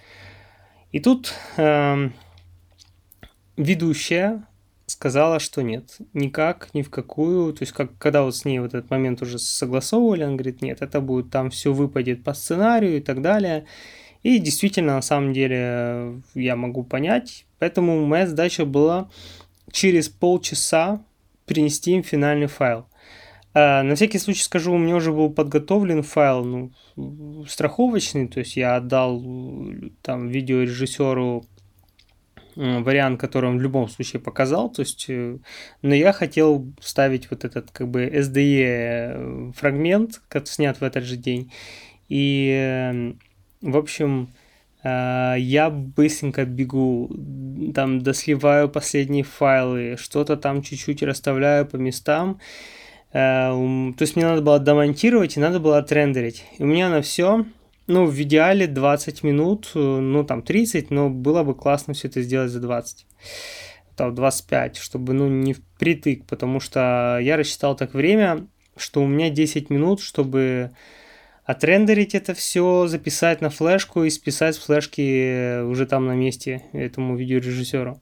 И 0.92 1.00
тут 1.00 1.35
э, 1.57 2.09
ведущая 3.57 4.45
сказала, 4.88 5.38
что 5.38 5.62
нет, 5.62 5.99
никак, 6.14 6.71
ни 6.73 6.83
в 6.83 6.90
какую. 6.90 7.52
То 7.52 7.62
есть, 7.62 7.73
как, 7.73 7.97
когда 7.99 8.23
вот 8.23 8.35
с 8.35 8.45
ней 8.45 8.59
вот 8.59 8.75
этот 8.75 8.90
момент 8.90 9.23
уже 9.23 9.38
согласовывали, 9.38 10.25
он 10.25 10.37
говорит, 10.37 10.62
нет, 10.62 10.83
это 10.83 11.00
будет 11.00 11.30
там 11.30 11.50
все 11.50 11.73
выпадет 11.73 12.25
по 12.25 12.35
сценарию 12.35 12.97
и 12.97 13.00
так 13.00 13.23
далее. 13.23 13.66
И 14.23 14.38
действительно, 14.38 14.95
на 14.95 15.02
самом 15.02 15.33
деле, 15.33 16.23
я 16.35 16.57
могу 16.57 16.83
понять. 16.83 17.45
Поэтому 17.59 18.04
моя 18.07 18.26
задача 18.26 18.64
была 18.64 19.11
через 19.71 20.09
полчаса 20.09 21.04
принести 21.45 21.92
им 21.92 22.02
финальный 22.02 22.47
файл. 22.47 22.87
А, 23.54 23.83
на 23.83 23.95
всякий 23.95 24.18
случай 24.18 24.42
скажу, 24.42 24.73
у 24.73 24.78
меня 24.78 24.97
уже 24.97 25.12
был 25.12 25.30
подготовлен 25.30 26.02
файл, 26.02 26.45
ну, 26.45 27.45
страховочный, 27.47 28.28
то 28.28 28.40
есть 28.40 28.57
я 28.57 28.76
отдал 28.76 29.23
там 30.02 30.28
видеорежиссеру 30.28 31.45
вариант, 32.59 33.21
который 33.21 33.50
он 33.50 33.59
в 33.59 33.62
любом 33.62 33.88
случае 33.88 34.21
показал, 34.21 34.69
то 34.69 34.81
есть, 34.81 35.07
э, 35.09 35.38
но 35.83 35.95
я 35.95 36.12
хотел 36.12 36.73
ставить 36.81 37.31
вот 37.31 37.45
этот 37.45 37.71
как 37.71 37.88
бы 37.88 38.05
SDE 38.07 38.62
э, 38.65 39.53
фрагмент, 39.55 40.21
как 40.29 40.49
снят 40.49 40.81
в 40.81 40.83
этот 40.83 41.05
же 41.05 41.17
день, 41.17 41.53
и, 42.09 42.50
эм, 42.50 43.21
в 43.61 43.77
общем, 43.77 44.31
э, 44.83 45.37
я 45.38 45.71
быстренько 45.71 46.45
бегу, 46.45 47.11
там 47.75 48.00
досливаю 48.00 48.69
последние 48.69 49.23
файлы, 49.23 49.97
что-то 49.97 50.37
там 50.37 50.62
чуть-чуть 50.62 51.03
расставляю 51.05 51.65
по 51.65 51.77
местам, 51.77 52.41
то 53.11 53.95
есть 54.00 54.17
мне 54.17 54.27
надо 54.27 54.43
было 54.43 54.59
домонтировать 54.59 55.38
и 55.38 55.41
надо 55.41 55.61
было 55.61 55.79
отрендерить. 55.79 56.45
И 56.59 56.62
у 56.62 56.67
меня 56.67 56.91
на 56.91 57.00
все 57.00 57.47
ну, 57.88 58.07
в 58.07 58.21
идеале 58.23 58.66
20 58.66 59.23
минут, 59.23 59.73
э, 59.75 59.78
ну, 59.78 60.25
там 60.25 60.42
30, 60.42 60.90
но 60.90 61.09
было 61.09 61.42
бы 61.42 61.54
классно 61.54 61.95
все 61.95 62.09
это 62.09 62.23
сделать 62.23 62.50
за 62.50 62.61
20. 62.61 63.07
Там 63.97 64.14
25, 64.14 64.76
чтобы, 64.76 65.14
ну, 65.14 65.28
не 65.28 65.54
впритык, 65.54 66.26
потому 66.26 66.61
что 66.61 67.18
я 67.21 67.37
рассчитал 67.37 67.75
так 67.75 67.95
время, 67.95 68.47
что 68.76 69.02
у 69.02 69.07
меня 69.07 69.30
10 69.30 69.71
минут, 69.71 70.00
чтобы 70.00 70.71
отрендерить 71.45 72.14
это 72.14 72.35
все, 72.35 72.87
записать 72.87 73.40
на 73.40 73.49
флешку 73.49 74.04
и 74.04 74.11
списать 74.11 74.54
с 74.54 74.59
флешки 74.59 75.62
уже 75.62 75.87
там 75.87 76.07
на 76.07 76.14
месте 76.14 76.64
этому 76.75 77.16
видеорежиссеру. 77.16 78.00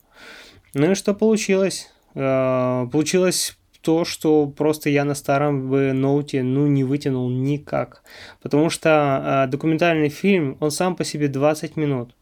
Ну 0.74 0.90
и 0.90 0.94
что 0.96 1.14
получилось? 1.14 1.92
Э, 2.16 2.88
получилось 2.90 3.56
то, 3.86 4.04
что 4.04 4.48
просто 4.48 4.90
я 4.90 5.04
на 5.04 5.14
старом 5.14 5.70
бы 5.70 5.92
ноуте 5.92 6.42
ну 6.42 6.66
не 6.66 6.82
вытянул 6.82 7.30
никак. 7.30 8.02
Потому 8.42 8.68
что 8.68 9.44
э, 9.46 9.50
документальный 9.50 10.08
фильм, 10.08 10.56
он 10.58 10.72
сам 10.72 10.96
по 10.96 11.04
себе 11.04 11.28
20 11.28 11.76
минут. 11.76 12.16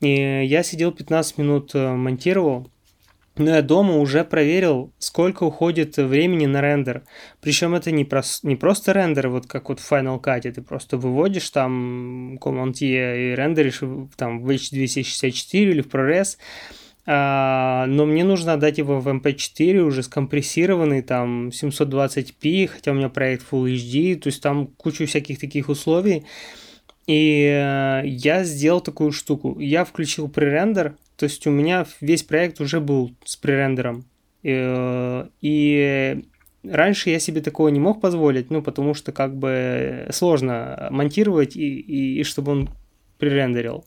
И 0.00 0.12
я 0.44 0.62
сидел 0.62 0.92
15 0.92 1.38
минут 1.38 1.74
э, 1.74 1.94
монтировал, 1.94 2.68
но 3.36 3.48
я 3.48 3.62
дома 3.62 3.96
уже 3.96 4.24
проверил, 4.24 4.92
сколько 4.98 5.44
уходит 5.44 5.96
времени 5.96 6.44
на 6.44 6.60
рендер. 6.60 7.04
Причем 7.40 7.74
это 7.74 7.90
не, 7.90 8.04
прос, 8.04 8.40
не 8.42 8.56
просто 8.56 8.92
рендер, 8.92 9.30
вот 9.30 9.46
как 9.46 9.70
вот 9.70 9.80
в 9.80 9.90
Final 9.90 10.20
Cut, 10.20 10.52
ты 10.52 10.60
просто 10.60 10.98
выводишь 10.98 11.48
там 11.48 12.36
Command-E 12.42 13.32
и 13.32 13.34
рендеришь 13.34 13.80
там 14.16 14.42
в 14.42 14.50
H264 14.50 15.46
или 15.52 15.80
в 15.80 15.86
ProRes, 15.86 16.36
но 17.10 18.04
мне 18.04 18.22
нужно 18.22 18.52
отдать 18.52 18.76
его 18.76 19.00
в 19.00 19.08
MP4 19.08 19.78
эм 19.78 19.86
уже 19.86 20.02
скомпрессированный, 20.02 21.00
там 21.00 21.48
720p, 21.48 22.66
хотя 22.66 22.90
у 22.90 22.94
меня 22.94 23.08
проект 23.08 23.46
Full 23.50 23.72
HD, 23.72 24.16
то 24.16 24.26
есть 24.26 24.42
там 24.42 24.66
кучу 24.66 25.06
всяких 25.06 25.38
таких 25.38 25.70
условий. 25.70 26.26
И 27.06 27.44
э, 27.50 28.02
я 28.04 28.44
сделал 28.44 28.82
такую 28.82 29.12
штуку. 29.12 29.58
Я 29.58 29.86
включил 29.86 30.28
пререндер, 30.28 30.96
то 31.16 31.24
есть 31.24 31.46
у 31.46 31.50
меня 31.50 31.86
весь 32.02 32.22
проект 32.22 32.60
уже 32.60 32.78
был 32.78 33.14
с 33.24 33.36
пререндером. 33.36 34.04
И, 34.42 34.52
э, 34.52 35.28
и 35.40 36.24
раньше 36.62 37.08
я 37.08 37.18
себе 37.18 37.40
такого 37.40 37.68
не 37.68 37.80
мог 37.80 38.02
позволить, 38.02 38.50
ну, 38.50 38.60
потому 38.60 38.92
что 38.92 39.12
как 39.12 39.34
бы 39.34 40.08
сложно 40.10 40.88
монтировать 40.90 41.56
и, 41.56 41.80
и, 41.80 42.20
и 42.20 42.22
чтобы 42.24 42.52
он 42.52 42.70
пререндерил. 43.16 43.86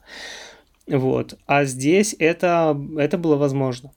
Вот. 0.91 1.39
А 1.45 1.63
здесь 1.63 2.15
это, 2.19 2.77
это 2.97 3.17
было 3.17 3.37
возможно. 3.37 3.91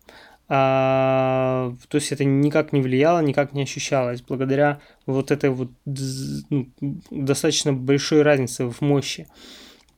А, 0.46 1.74
то 1.88 1.96
есть 1.96 2.12
это 2.12 2.24
никак 2.24 2.72
не 2.72 2.80
влияло, 2.80 3.20
никак 3.20 3.52
не 3.52 3.62
ощущалось, 3.62 4.22
благодаря 4.22 4.80
вот 5.06 5.30
этой 5.30 5.50
вот 5.50 5.70
ну, 5.84 6.70
достаточно 7.10 7.72
большой 7.72 8.22
разнице 8.22 8.66
в 8.66 8.80
мощи. 8.80 9.26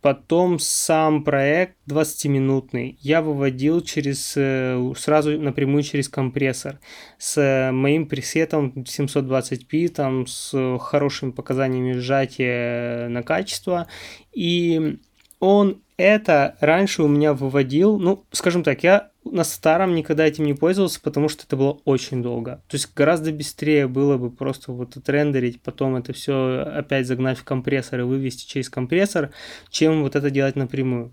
Потом 0.01 0.59
сам 0.61 1.25
проект 1.25 1.75
20-минутный 1.89 2.97
я 3.01 3.23
выводил 3.23 3.81
через 3.81 4.35
э, 4.37 4.93
сразу 4.97 5.39
напрямую 5.41 5.83
через 5.83 6.09
компрессор 6.09 6.79
с 7.19 7.71
моим 7.73 8.07
пресетом 8.07 8.73
720p, 8.77 9.89
там 9.89 10.29
с 10.29 10.79
хорошими 10.79 11.33
показаниями 11.33 11.95
сжатия 11.95 13.09
на 13.09 13.25
качество. 13.25 13.89
И 14.33 14.99
он 15.41 15.83
это 15.97 16.57
раньше 16.61 17.03
у 17.03 17.09
меня 17.09 17.33
выводил, 17.33 17.99
ну, 17.99 18.25
скажем 18.31 18.63
так, 18.63 18.83
я 18.83 19.11
на 19.25 19.45
старом 19.45 19.95
никогда 19.95 20.27
этим 20.27 20.45
не 20.45 20.55
пользовался, 20.55 21.01
потому 21.01 21.29
что 21.29 21.45
это 21.45 21.57
было 21.57 21.81
очень 21.85 22.23
долго. 22.23 22.63
То 22.69 22.77
есть 22.77 22.93
гораздо 22.95 23.33
быстрее 23.33 23.89
было 23.89 24.19
бы 24.19 24.31
просто 24.31 24.73
вот 24.73 24.97
отрендерить, 24.97 25.61
потом 25.61 25.97
это 25.97 26.13
все 26.13 26.61
опять 26.61 27.07
загнать 27.07 27.39
в 27.39 27.45
компрессор 27.45 28.01
и 28.01 28.05
вывести 28.05 28.47
через 28.47 28.69
компрессор, 28.69 29.31
чем 29.71 30.03
вот 30.03 30.17
это 30.17 30.31
делать 30.31 30.57
напрямую. 30.57 31.13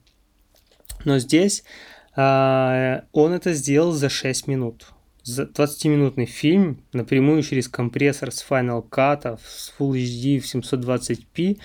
Но 1.06 1.18
здесь 1.20 1.64
а, 2.16 3.04
он 3.12 3.34
это 3.34 3.54
сделал 3.54 3.92
за 3.92 4.10
6 4.10 4.48
минут. 4.48 4.88
За 5.24 5.44
20-минутный 5.44 6.26
фильм 6.26 6.84
напрямую 6.92 7.44
через 7.44 7.70
компрессор 7.70 8.32
с 8.32 8.46
Final 8.48 8.88
Cut, 8.88 9.40
с 9.42 9.74
Full 9.80 9.94
HD 9.94 10.40
в 10.40 10.46
720p 10.46 11.60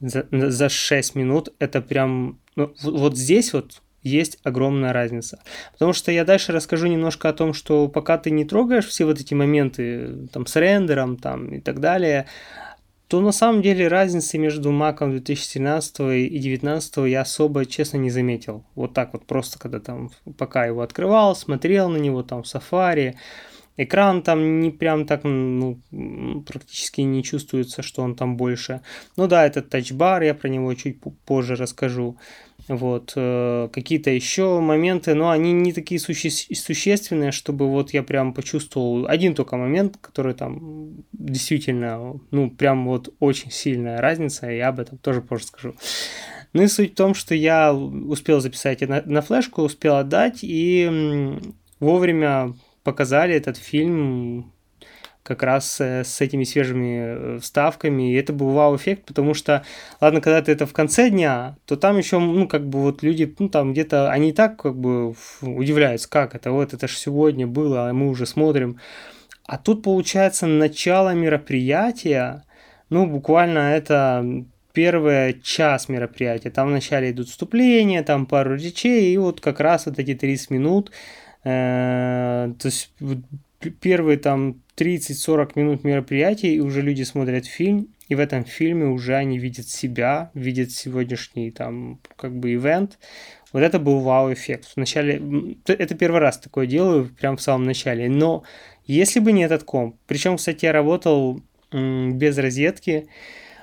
за, 0.00 0.26
за 0.30 0.68
6 0.68 1.14
минут 1.14 1.48
это 1.58 1.80
прям... 1.80 2.38
Ну, 2.58 2.74
вот 2.82 3.16
здесь 3.16 3.52
вот 3.52 3.82
есть 4.02 4.38
огромная 4.42 4.92
разница. 4.92 5.40
Потому 5.72 5.92
что 5.92 6.10
я 6.10 6.24
дальше 6.24 6.50
расскажу 6.50 6.88
немножко 6.88 7.28
о 7.28 7.32
том, 7.32 7.54
что 7.54 7.88
пока 7.88 8.18
ты 8.18 8.32
не 8.32 8.44
трогаешь 8.44 8.86
все 8.86 9.04
вот 9.04 9.20
эти 9.20 9.32
моменты 9.34 10.28
там 10.32 10.44
с 10.46 10.56
рендером 10.56 11.16
там 11.16 11.54
и 11.54 11.60
так 11.60 11.78
далее, 11.78 12.26
то 13.06 13.20
на 13.20 13.30
самом 13.30 13.62
деле 13.62 13.86
разницы 13.86 14.38
между 14.38 14.70
Mac 14.70 15.08
2017 15.08 16.00
и 16.00 16.28
2019 16.30 16.96
я 17.06 17.20
особо, 17.20 17.64
честно, 17.64 17.98
не 17.98 18.10
заметил. 18.10 18.64
Вот 18.74 18.92
так 18.92 19.12
вот 19.12 19.24
просто, 19.24 19.60
когда 19.60 19.78
там, 19.78 20.10
пока 20.36 20.66
его 20.66 20.82
открывал, 20.82 21.36
смотрел 21.36 21.88
на 21.88 21.98
него 21.98 22.24
там 22.24 22.42
в 22.42 22.46
Safari, 22.46 23.14
Экран 23.80 24.22
там 24.22 24.60
не 24.60 24.70
прям 24.70 25.06
так, 25.06 25.20
ну, 25.22 25.78
практически 26.44 27.00
не 27.02 27.22
чувствуется, 27.22 27.82
что 27.82 28.02
он 28.02 28.16
там 28.16 28.36
больше. 28.36 28.80
Ну 29.16 29.28
да, 29.28 29.46
этот 29.46 29.70
тачбар, 29.70 30.24
я 30.24 30.34
про 30.34 30.48
него 30.48 30.74
чуть 30.74 30.98
позже 31.24 31.54
расскажу. 31.54 32.18
Вот, 32.68 33.14
э, 33.16 33.68
какие-то 33.72 34.10
еще 34.10 34.60
моменты, 34.60 35.14
но 35.14 35.30
они 35.30 35.52
не 35.52 35.72
такие 35.72 35.98
суще 35.98 36.30
существенные, 36.30 37.32
чтобы 37.32 37.66
вот 37.66 37.94
я 37.94 38.02
прям 38.02 38.34
почувствовал 38.34 39.06
один 39.06 39.34
только 39.34 39.56
момент, 39.56 39.96
который 40.00 40.34
там 40.34 41.04
действительно, 41.12 42.20
ну, 42.30 42.50
прям 42.50 42.86
вот 42.86 43.14
очень 43.20 43.50
сильная 43.50 44.02
разница, 44.02 44.50
и 44.50 44.58
я 44.58 44.68
об 44.68 44.80
этом 44.80 44.98
тоже 44.98 45.22
позже 45.22 45.46
скажу. 45.46 45.74
Ну 46.52 46.62
и 46.62 46.66
суть 46.66 46.92
в 46.92 46.96
том, 46.96 47.14
что 47.14 47.34
я 47.34 47.72
успел 47.74 48.40
записать 48.40 48.82
на, 48.82 49.02
на 49.04 49.22
флешку, 49.22 49.62
успел 49.62 49.96
отдать, 49.96 50.40
и 50.42 51.38
вовремя 51.80 52.54
показали 52.82 53.34
этот 53.34 53.56
фильм 53.56 54.52
как 55.28 55.42
раз 55.42 55.80
э, 55.80 56.04
с 56.04 56.20
этими 56.20 56.44
свежими 56.44 57.36
э, 57.36 57.38
вставками, 57.40 58.12
и 58.12 58.16
это 58.16 58.32
был 58.32 58.50
вау-эффект, 58.50 59.04
потому 59.04 59.34
что, 59.34 59.62
ладно, 60.00 60.20
когда 60.20 60.40
ты 60.42 60.50
это 60.52 60.66
в 60.66 60.72
конце 60.72 61.10
дня, 61.10 61.56
то 61.66 61.76
там 61.76 61.98
еще, 61.98 62.18
ну, 62.18 62.48
как 62.48 62.66
бы 62.66 62.80
вот 62.80 63.02
люди, 63.02 63.32
ну, 63.38 63.48
там 63.48 63.72
где-то, 63.72 64.10
они 64.10 64.30
и 64.30 64.32
так 64.32 64.60
как 64.60 64.76
бы 64.76 65.14
удивляются, 65.42 66.08
как 66.08 66.34
это, 66.34 66.50
вот 66.50 66.72
это 66.72 66.88
же 66.88 66.96
сегодня 66.96 67.46
было, 67.46 67.88
а 67.88 67.92
мы 67.92 68.08
уже 68.08 68.26
смотрим. 68.26 68.80
А 69.46 69.58
тут, 69.58 69.82
получается, 69.82 70.46
начало 70.46 71.14
мероприятия, 71.14 72.44
ну, 72.90 73.06
буквально 73.06 73.58
это 73.76 74.24
первый 74.72 75.40
час 75.42 75.88
мероприятия. 75.88 76.50
Там 76.50 76.68
вначале 76.68 77.10
идут 77.10 77.28
вступления, 77.28 78.02
там 78.02 78.26
пару 78.26 78.56
речей, 78.56 79.12
и 79.12 79.18
вот 79.18 79.40
как 79.40 79.60
раз 79.60 79.86
вот 79.86 79.98
эти 79.98 80.14
30 80.14 80.50
минут 80.50 80.90
Э, 81.44 82.52
то 82.58 82.66
есть 82.66 82.92
первые 83.80 84.18
там 84.18 84.62
30-40 84.78 85.52
минут 85.56 85.84
мероприятий, 85.84 86.54
и 86.54 86.60
уже 86.60 86.82
люди 86.82 87.02
смотрят 87.02 87.46
фильм, 87.46 87.88
и 88.08 88.14
в 88.14 88.20
этом 88.20 88.44
фильме 88.44 88.86
уже 88.86 89.16
они 89.16 89.38
видят 89.38 89.66
себя, 89.68 90.30
видят 90.34 90.70
сегодняшний 90.70 91.50
там 91.50 92.00
как 92.16 92.34
бы 92.34 92.54
ивент. 92.54 92.98
Вот 93.52 93.62
это 93.62 93.78
был 93.78 94.00
вау-эффект. 94.00 94.72
Вначале, 94.76 95.56
это 95.66 95.94
первый 95.94 96.20
раз 96.20 96.38
такое 96.38 96.66
делаю, 96.66 97.10
прям 97.20 97.36
в 97.36 97.42
самом 97.42 97.64
начале. 97.64 98.08
Но 98.08 98.44
если 98.86 99.20
бы 99.20 99.32
не 99.32 99.42
этот 99.42 99.64
комп, 99.64 99.96
причем, 100.06 100.36
кстати, 100.36 100.66
я 100.66 100.72
работал 100.72 101.42
без 101.72 102.38
розетки, 102.38 103.08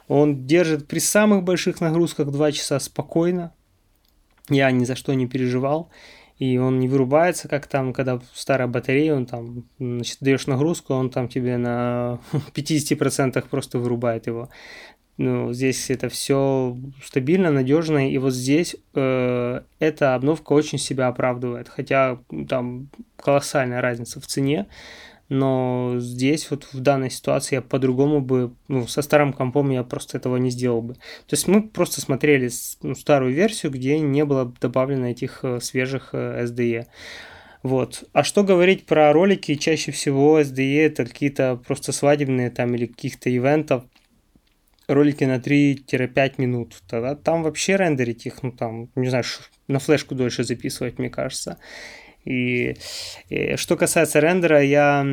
он 0.07 0.45
держит 0.45 0.87
при 0.87 0.99
самых 0.99 1.43
больших 1.43 1.81
нагрузках 1.81 2.31
2 2.31 2.51
часа 2.51 2.79
спокойно. 2.79 3.53
Я 4.49 4.69
ни 4.69 4.85
за 4.85 4.95
что 4.95 5.13
не 5.13 5.27
переживал 5.27 5.89
и 6.37 6.57
он 6.57 6.79
не 6.79 6.87
вырубается, 6.87 7.47
как 7.47 7.67
там, 7.67 7.93
когда 7.93 8.19
старая 8.33 8.67
батарея, 8.67 9.15
он 9.15 9.25
там, 9.25 9.63
значит, 9.79 10.17
даешь 10.19 10.47
нагрузку, 10.47 10.93
он 10.93 11.09
там 11.09 11.29
тебе 11.29 11.57
на 11.57 12.19
50% 12.53 13.43
просто 13.49 13.79
вырубает 13.79 14.27
его. 14.27 14.49
Ну, 15.17 15.53
здесь 15.53 15.89
это 15.89 16.09
все 16.09 16.75
стабильно, 17.01 17.49
надежно, 17.49 18.11
и 18.11 18.17
вот 18.17 18.33
здесь 18.33 18.75
э, 18.95 19.61
эта 19.79 20.15
обновка 20.15 20.51
очень 20.51 20.77
себя 20.77 21.07
оправдывает, 21.07 21.69
хотя 21.69 22.19
там 22.49 22.89
колоссальная 23.15 23.79
разница 23.79 24.19
в 24.19 24.27
цене, 24.27 24.67
но 25.29 25.95
здесь 25.97 26.49
вот 26.51 26.67
в 26.71 26.79
данной 26.79 27.09
ситуации 27.09 27.55
я 27.55 27.61
по-другому 27.61 28.21
бы, 28.21 28.53
ну, 28.67 28.87
со 28.87 29.01
старым 29.01 29.33
компом 29.33 29.71
я 29.71 29.83
просто 29.83 30.17
этого 30.17 30.37
не 30.37 30.51
сделал 30.51 30.81
бы. 30.81 30.93
То 30.93 31.33
есть 31.33 31.47
мы 31.47 31.63
просто 31.63 32.01
смотрели 32.01 32.49
ну, 32.83 32.93
старую 32.95 33.33
версию, 33.33 33.71
где 33.71 33.99
не 33.99 34.23
было 34.23 34.53
добавлено 34.61 35.07
этих 35.07 35.39
э, 35.43 35.59
свежих 35.61 36.09
э, 36.13 36.45
SDE. 36.45 36.85
Вот. 37.63 38.03
А 38.13 38.23
что 38.23 38.43
говорить 38.43 38.85
про 38.85 39.11
ролики? 39.11 39.55
Чаще 39.55 39.91
всего 39.91 40.39
SDE 40.39 40.85
это 40.85 41.05
какие-то 41.05 41.59
просто 41.65 41.91
свадебные 41.91 42.51
там 42.51 42.75
или 42.75 42.85
каких-то 42.85 43.35
ивентов, 43.35 43.83
ролики 44.87 45.23
на 45.23 45.37
3-5 45.37 46.33
минут. 46.37 46.75
Тогда 46.87 47.15
там 47.15 47.41
вообще 47.41 47.75
рендерить 47.75 48.27
их, 48.27 48.43
ну 48.43 48.51
там, 48.51 48.89
не 48.95 49.09
знаю, 49.09 49.23
на 49.67 49.79
флешку 49.79 50.13
дольше 50.13 50.43
записывать, 50.43 50.99
мне 50.99 51.09
кажется. 51.09 51.57
И, 52.25 52.75
и 53.29 53.55
что 53.55 53.77
касается 53.77 54.19
рендера, 54.19 54.61
я 54.61 55.03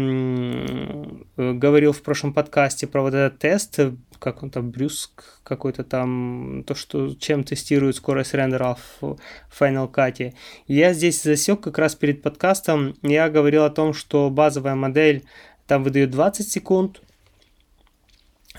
говорил 1.37 1.93
в 1.93 2.03
прошлом 2.03 2.33
подкасте 2.33 2.87
про 2.87 3.03
вот 3.03 3.15
этот 3.15 3.39
тест, 3.39 3.79
как 4.19 4.43
он 4.43 4.51
там, 4.51 4.71
Брюск 4.71 5.41
какой-то 5.43 5.85
там, 5.85 6.65
то, 6.67 6.75
что 6.75 7.15
чем 7.15 7.45
тестирует 7.45 7.97
скорость 7.97 8.35
рендера 8.35 8.77
в 9.01 9.19
Final 9.59 9.93
Cut. 9.93 10.33
Я 10.67 10.95
здесь 10.95 11.23
засек 11.23 11.61
как 11.61 11.79
раз 11.79 11.95
перед 11.95 12.23
подкастом, 12.23 12.95
я 13.03 13.29
говорил 13.29 13.65
о 13.65 13.71
том, 13.71 13.93
что 13.93 14.31
базовая 14.31 14.75
модель 14.75 15.25
там 15.67 15.83
выдает 15.83 16.11
20 16.11 16.49
секунд, 16.49 17.03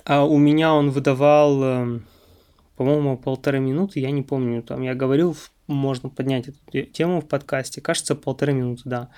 а 0.06 0.26
у 0.26 0.38
меня 0.38 0.74
он 0.74 0.90
выдавал, 0.92 1.64
эм, 1.64 2.06
по-моему, 2.76 3.18
полторы 3.18 3.60
минуты, 3.60 4.00
я 4.00 4.12
не 4.12 4.22
помню, 4.22 4.62
там 4.62 4.82
я 4.82 4.96
говорил 4.96 5.34
в 5.34 5.52
можно 5.68 6.10
поднять 6.10 6.50
эту 6.50 6.86
тему 6.86 7.22
в 7.22 7.28
подкасте. 7.28 7.82
Кажется, 7.82 8.16
полторы 8.16 8.54
минуты, 8.54 8.82
да. 8.86 9.10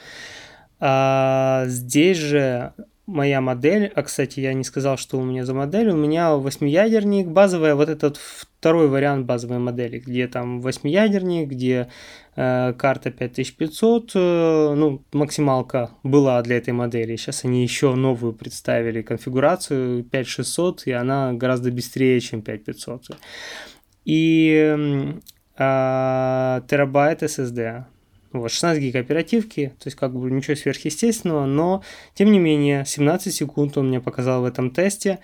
А 0.79 1.63
здесь 1.67 2.17
же 2.17 2.73
моя 3.07 3.39
модель, 3.39 3.91
а, 3.95 4.03
кстати, 4.03 4.39
я 4.39 4.53
не 4.53 4.63
сказал, 4.63 4.97
что 4.97 5.19
у 5.19 5.23
меня 5.23 5.45
за 5.45 5.53
модель, 5.53 5.89
у 5.89 5.95
меня 5.95 6.35
восьмиядерник, 6.35 7.27
базовая, 7.27 7.75
вот 7.75 7.87
этот 7.87 8.17
второй 8.17 8.87
вариант 8.87 9.25
базовой 9.25 9.59
модели, 9.59 9.99
где 9.99 10.27
там 10.27 10.59
восьмиядерник, 10.59 11.49
где 11.49 11.89
э, 12.35 12.73
карта 12.73 13.11
5500, 13.11 14.11
э, 14.15 14.73
ну, 14.75 15.03
максималка 15.13 15.91
была 16.03 16.41
для 16.41 16.57
этой 16.57 16.73
модели, 16.73 17.15
сейчас 17.15 17.45
они 17.45 17.61
еще 17.61 17.93
новую 17.93 18.33
представили 18.33 19.03
конфигурацию 19.03 20.03
5600, 20.03 20.87
и 20.87 20.91
она 20.91 21.33
гораздо 21.33 21.71
быстрее, 21.71 22.19
чем 22.19 22.41
5500. 22.41 23.19
И 24.05 25.15
а, 25.57 26.61
терабайт 26.67 27.23
SSD. 27.23 27.85
Вот, 28.31 28.51
16 28.51 28.81
гиг 28.81 28.95
оперативки, 28.95 29.73
то 29.79 29.87
есть 29.87 29.97
как 29.97 30.13
бы 30.13 30.29
ничего 30.29 30.57
сверхъестественного, 30.57 31.45
но 31.45 31.83
тем 32.15 32.31
не 32.33 32.39
менее 32.39 32.83
17 32.85 33.33
секунд 33.33 33.77
он 33.77 33.87
мне 33.87 34.01
показал 34.01 34.41
в 34.41 34.45
этом 34.45 34.71
тесте. 34.71 35.19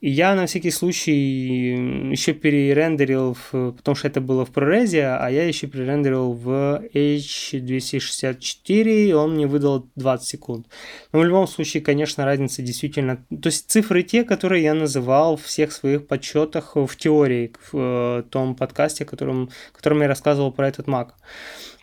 И 0.00 0.10
я 0.10 0.36
на 0.36 0.46
всякий 0.46 0.70
случай 0.70 2.12
еще 2.12 2.32
перерендерил, 2.32 3.34
в, 3.34 3.72
потому 3.72 3.96
что 3.96 4.06
это 4.06 4.20
было 4.20 4.44
в 4.44 4.52
ProRes, 4.52 4.96
а 5.00 5.28
я 5.28 5.44
еще 5.44 5.66
перерендерил 5.66 6.30
в 6.32 6.84
H264, 6.94 9.08
и 9.08 9.12
он 9.12 9.34
мне 9.34 9.48
выдал 9.48 9.88
20 9.96 10.28
секунд. 10.28 10.68
Но 11.12 11.18
в 11.18 11.24
любом 11.24 11.48
случае, 11.48 11.82
конечно, 11.82 12.24
разница 12.24 12.62
действительно... 12.62 13.26
То 13.28 13.48
есть 13.48 13.68
цифры 13.70 14.04
те, 14.04 14.22
которые 14.22 14.62
я 14.62 14.74
называл 14.74 15.36
в 15.36 15.42
всех 15.42 15.72
своих 15.72 16.06
подсчетах 16.06 16.76
в 16.76 16.96
теории, 16.96 17.52
в 17.72 18.24
том 18.30 18.54
подкасте, 18.54 19.04
которым, 19.04 19.50
которым 19.72 20.02
я 20.02 20.08
рассказывал 20.08 20.52
про 20.52 20.68
этот 20.68 20.86
Mac. 20.86 21.08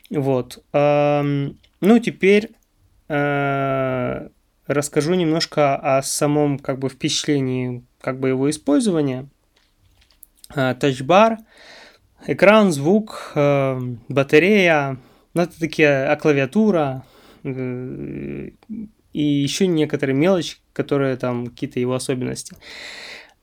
Вот. 0.10 0.64
Ну, 0.72 2.00
теперь 2.00 2.52
э, 3.10 4.30
расскажу 4.68 5.14
немножко 5.14 5.76
о 5.76 6.02
самом 6.02 6.60
как 6.60 6.80
бы 6.80 6.90
впечатлении 6.90 7.84
как 8.06 8.20
бы 8.20 8.30
его 8.30 8.48
использования. 8.52 9.28
Тачбар 10.54 11.40
экран, 12.28 12.72
звук, 12.72 13.32
э, 13.34 13.80
батарея, 14.08 15.00
ну, 15.34 15.42
это 15.42 15.60
такие, 15.60 16.06
а 16.06 16.16
клавиатура, 16.16 17.04
э, 17.44 18.50
и 19.14 19.24
еще 19.24 19.66
некоторые 19.66 20.16
мелочи, 20.16 20.58
которые 20.72 21.18
там 21.18 21.48
какие-то 21.48 21.80
его 21.80 21.96
особенности. 21.96 22.56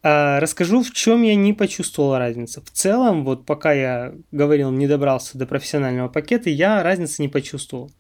А, 0.04 0.38
расскажу, 0.38 0.82
в 0.82 0.92
чем 0.92 1.22
я 1.22 1.34
не 1.34 1.52
почувствовал 1.52 2.18
разницы. 2.18 2.60
В 2.60 2.70
целом, 2.70 3.24
вот 3.24 3.46
пока 3.46 3.72
я 3.72 4.14
говорил, 4.30 4.70
не 4.70 4.86
добрался 4.86 5.38
до 5.38 5.46
профессионального 5.46 6.08
пакета, 6.08 6.50
я 6.50 6.84
разницы 6.84 7.20
не 7.20 7.28
почувствовал. 7.28 7.90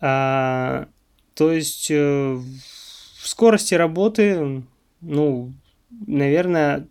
А, 0.00 0.88
то 1.34 1.52
есть 1.52 1.90
в 1.90 2.42
скорости 3.24 3.74
работы, 3.74 4.62
ну, 5.00 5.52
наверное, 5.90 6.86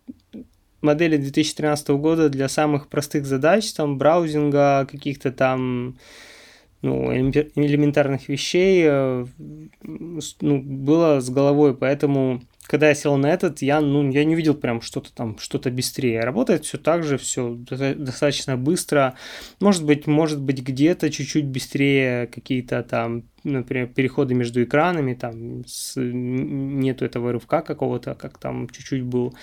модели 0.82 1.18
2013 1.18 1.90
года 1.90 2.30
для 2.30 2.50
самых 2.50 2.88
простых 2.88 3.26
задач, 3.26 3.72
там, 3.74 3.98
браузинга, 3.98 4.88
каких-то 4.90 5.32
там 5.32 5.98
ну, 6.82 7.14
элементарных 7.14 8.30
вещей 8.30 8.84
э, 8.86 9.26
ну, 9.82 10.62
было 10.62 11.20
с 11.20 11.30
головой, 11.30 11.76
поэтому 11.76 12.42
когда 12.70 12.90
я 12.90 12.94
сел 12.94 13.18
на 13.18 13.26
этот, 13.26 13.64
я, 13.64 13.82
ну, 13.82 14.12
я 14.12 14.24
не 14.24 14.36
видел 14.36 14.54
прям 14.54 14.82
что-то 14.82 15.12
там, 15.12 15.40
что-то 15.40 15.72
быстрее. 15.72 16.20
Работает 16.20 16.66
все 16.66 16.78
так 16.78 17.04
же, 17.04 17.18
все 17.18 17.56
достаточно 17.58 18.58
быстро. 18.58 19.16
Может 19.60 19.84
быть, 19.84 20.06
может 20.06 20.40
быть 20.40 20.62
где-то 20.62 21.10
чуть-чуть 21.10 21.48
быстрее 21.48 22.28
какие-то 22.28 22.84
там, 22.84 23.24
например, 23.44 23.88
переходы 23.88 24.36
между 24.36 24.64
экранами, 24.64 25.16
там 25.16 25.66
с, 25.66 26.00
нету 26.00 27.06
этого 27.06 27.32
рывка 27.32 27.62
какого-то, 27.62 28.14
как 28.14 28.38
там 28.38 28.70
чуть-чуть 28.70 29.02
был. 29.02 29.34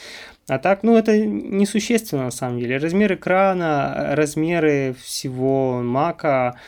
А 0.46 0.60
так, 0.60 0.84
ну, 0.84 0.96
это 0.96 1.18
несущественно 1.18 2.26
на 2.26 2.30
самом 2.30 2.60
деле. 2.60 2.76
Размер 2.76 3.14
экрана, 3.14 4.14
размеры 4.14 4.94
всего 5.02 5.82
мака, 5.82 6.60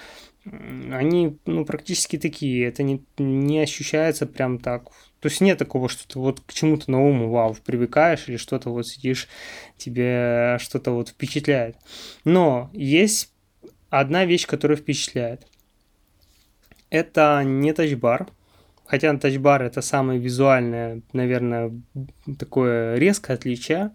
они 0.45 1.39
ну, 1.47 1.65
практически 1.65 2.19
такие. 2.19 2.67
Это 2.67 2.83
не, 2.83 3.05
не 3.19 3.61
ощущается 3.61 4.27
прям 4.27 4.59
так 4.59 4.89
то 5.21 5.29
есть 5.29 5.41
нет 5.41 5.59
такого, 5.59 5.89
что 5.89 6.07
ты 6.07 6.19
вот 6.19 6.41
к 6.41 6.53
чему-то 6.53 6.91
новому, 6.91 7.31
вау, 7.31 7.57
привыкаешь 7.65 8.29
или 8.29 8.37
что-то 8.37 8.71
вот 8.71 8.87
сидишь, 8.87 9.29
тебе 9.77 10.59
что-то 10.61 10.93
вот 10.93 11.09
впечатляет. 11.09 11.77
Но 12.25 12.71
есть 12.73 13.33
одна 13.91 14.25
вещь, 14.25 14.47
которая 14.47 14.79
впечатляет. 14.79 15.47
Это 16.91 17.43
не 17.45 17.73
тачбар, 17.73 18.29
хотя 18.87 19.17
тачбар 19.17 19.63
это 19.63 19.83
самое 19.83 20.21
визуальное, 20.21 21.03
наверное, 21.13 21.73
такое 22.39 22.97
резкое 22.97 23.35
отличие, 23.35 23.91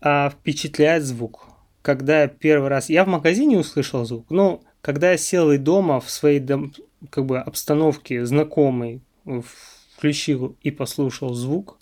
а 0.00 0.30
впечатляет 0.30 1.04
звук. 1.04 1.46
Когда 1.82 2.22
я 2.22 2.28
первый 2.28 2.68
раз, 2.68 2.88
я 2.88 3.04
в 3.04 3.08
магазине 3.08 3.58
услышал 3.58 4.04
звук, 4.04 4.26
но 4.30 4.62
когда 4.80 5.12
я 5.12 5.18
сел 5.18 5.52
и 5.52 5.58
дома 5.58 6.00
в 6.00 6.10
своей 6.10 6.40
дом, 6.40 6.72
как 7.10 7.26
бы 7.26 7.38
обстановке 7.38 8.24
знакомой, 8.24 9.02
в 9.24 9.79
включил 10.00 10.56
и 10.62 10.70
послушал 10.70 11.34
звук, 11.34 11.78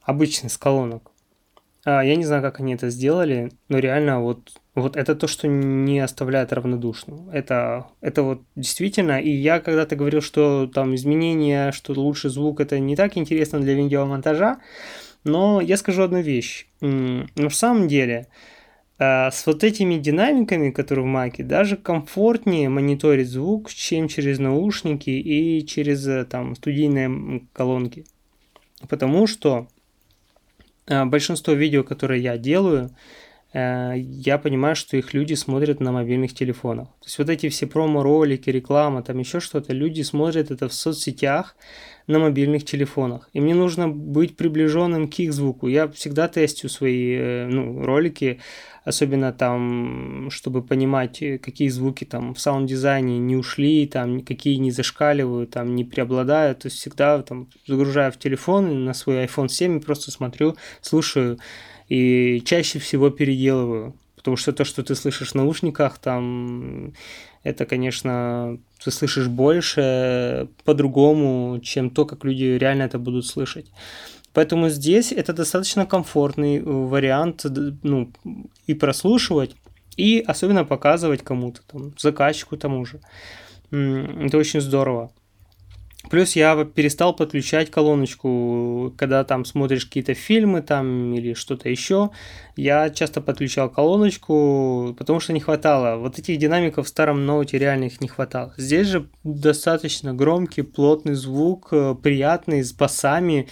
обычный 0.00 0.48
с 0.48 0.56
колонок. 0.56 1.10
А, 1.84 2.02
я 2.02 2.16
не 2.16 2.24
знаю, 2.24 2.40
как 2.40 2.58
они 2.58 2.72
это 2.72 2.88
сделали, 2.88 3.52
но 3.68 3.78
реально 3.78 4.22
вот, 4.22 4.54
вот 4.74 4.96
это 4.96 5.14
то, 5.14 5.26
что 5.26 5.46
не 5.46 6.00
оставляет 6.00 6.54
равнодушным. 6.54 7.28
Это, 7.28 7.88
это 8.00 8.22
вот 8.22 8.40
действительно, 8.56 9.20
и 9.20 9.28
я 9.28 9.60
когда-то 9.60 9.94
говорил, 9.94 10.22
что 10.22 10.66
там 10.68 10.94
изменения, 10.94 11.70
что 11.72 11.92
лучший 11.92 12.30
звук, 12.30 12.60
это 12.60 12.78
не 12.78 12.96
так 12.96 13.18
интересно 13.18 13.60
для 13.60 13.74
видеомонтажа, 13.74 14.60
но 15.24 15.60
я 15.60 15.76
скажу 15.76 16.04
одну 16.04 16.22
вещь. 16.22 16.66
На 16.80 17.50
самом 17.50 17.88
деле, 17.88 18.28
с 18.98 19.46
вот 19.46 19.62
этими 19.62 19.94
динамиками, 19.94 20.70
которые 20.70 21.04
в 21.04 21.08
Маке, 21.08 21.44
даже 21.44 21.76
комфортнее 21.76 22.68
мониторить 22.68 23.28
звук, 23.28 23.70
чем 23.70 24.08
через 24.08 24.40
наушники 24.40 25.10
и 25.10 25.64
через 25.64 26.06
э, 26.06 26.24
там 26.24 26.56
студийные 26.56 27.46
колонки. 27.52 28.04
Потому 28.88 29.26
что 29.28 29.68
а, 30.88 31.04
большинство 31.04 31.52
видео, 31.52 31.84
которые 31.84 32.22
я 32.22 32.38
делаю, 32.38 32.90
э, 33.52 33.92
я 33.96 34.38
понимаю, 34.38 34.74
что 34.74 34.96
их 34.96 35.14
люди 35.14 35.34
смотрят 35.34 35.78
на 35.78 35.92
мобильных 35.92 36.34
телефонах. 36.34 36.88
То 37.00 37.06
есть 37.06 37.18
вот 37.18 37.28
эти 37.30 37.48
все 37.48 37.66
промо-ролики, 37.66 38.50
реклама, 38.50 39.02
там 39.02 39.18
еще 39.18 39.38
что-то, 39.38 39.72
люди 39.72 40.02
смотрят 40.02 40.50
это 40.50 40.68
в 40.68 40.74
соцсетях, 40.74 41.54
на 42.08 42.18
мобильных 42.18 42.64
телефонах. 42.64 43.28
И 43.34 43.40
мне 43.40 43.54
нужно 43.54 43.86
быть 43.86 44.36
приближенным 44.36 45.08
к 45.08 45.18
их 45.18 45.32
звуку. 45.32 45.68
Я 45.68 45.88
всегда 45.88 46.26
тестю 46.26 46.68
свои 46.70 47.14
э, 47.14 47.46
ну, 47.46 47.84
ролики, 47.84 48.40
особенно 48.88 49.32
там, 49.32 50.30
чтобы 50.30 50.62
понимать, 50.62 51.22
э, 51.22 51.38
какие 51.38 51.68
звуки 51.68 52.04
там 52.04 52.34
в 52.34 52.40
саунд-дизайне 52.40 53.18
не 53.18 53.36
ушли, 53.36 53.86
там 53.86 54.22
какие 54.22 54.56
не 54.56 54.70
зашкаливают, 54.70 55.50
там 55.50 55.74
не 55.74 55.84
преобладают. 55.84 56.60
То 56.60 56.66
есть 56.66 56.78
всегда 56.78 57.22
там 57.22 57.48
загружаю 57.66 58.10
в 58.12 58.18
телефон 58.18 58.84
на 58.84 58.94
свой 58.94 59.24
iPhone 59.26 59.48
7 59.48 59.76
и 59.76 59.80
просто 59.80 60.10
смотрю, 60.10 60.56
слушаю 60.80 61.38
и 61.88 62.42
чаще 62.44 62.78
всего 62.78 63.10
переделываю. 63.10 63.94
Потому 64.16 64.36
что 64.36 64.52
то, 64.52 64.64
что 64.64 64.82
ты 64.82 64.94
слышишь 64.94 65.30
в 65.30 65.34
наушниках, 65.34 65.98
там 65.98 66.94
это, 67.44 67.66
конечно, 67.66 68.58
ты 68.82 68.90
слышишь 68.90 69.28
больше 69.28 70.48
по-другому, 70.64 71.60
чем 71.62 71.90
то, 71.90 72.04
как 72.04 72.24
люди 72.24 72.44
реально 72.44 72.82
это 72.84 72.98
будут 72.98 73.26
слышать. 73.26 73.66
Поэтому 74.38 74.68
здесь 74.68 75.10
это 75.10 75.32
достаточно 75.32 75.84
комфортный 75.84 76.62
вариант 76.62 77.44
ну, 77.82 78.12
и 78.68 78.74
прослушивать, 78.74 79.56
и 79.96 80.22
особенно 80.24 80.64
показывать 80.64 81.24
кому-то, 81.24 81.62
там, 81.66 81.92
заказчику 81.98 82.56
тому 82.56 82.84
же. 82.84 83.00
Это 83.72 84.38
очень 84.38 84.60
здорово. 84.60 85.10
Плюс 86.08 86.36
я 86.36 86.64
перестал 86.64 87.16
подключать 87.16 87.72
колоночку, 87.72 88.94
когда 88.96 89.24
там 89.24 89.44
смотришь 89.44 89.86
какие-то 89.86 90.14
фильмы 90.14 90.62
там 90.62 91.14
или 91.14 91.34
что-то 91.34 91.68
еще. 91.68 92.10
Я 92.54 92.90
часто 92.90 93.20
подключал 93.20 93.68
колоночку, 93.68 94.94
потому 94.96 95.18
что 95.18 95.32
не 95.32 95.40
хватало. 95.40 95.96
Вот 95.96 96.20
этих 96.20 96.38
динамиков 96.38 96.86
в 96.86 96.88
старом 96.88 97.26
ноуте 97.26 97.58
реально 97.58 97.86
их 97.86 98.00
не 98.00 98.06
хватало. 98.06 98.54
Здесь 98.56 98.86
же 98.86 99.08
достаточно 99.24 100.14
громкий, 100.14 100.62
плотный 100.62 101.14
звук, 101.14 101.70
э, 101.72 101.96
приятный, 102.00 102.62
с 102.62 102.72
басами. 102.72 103.48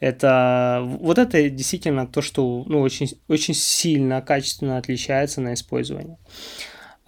Это 0.00 0.82
вот 0.84 1.18
это 1.18 1.50
действительно 1.50 2.06
то, 2.06 2.22
что 2.22 2.64
ну, 2.66 2.80
очень, 2.80 3.18
очень 3.26 3.54
сильно, 3.54 4.22
качественно 4.22 4.78
отличается 4.78 5.40
на 5.40 5.54
использование. 5.54 6.18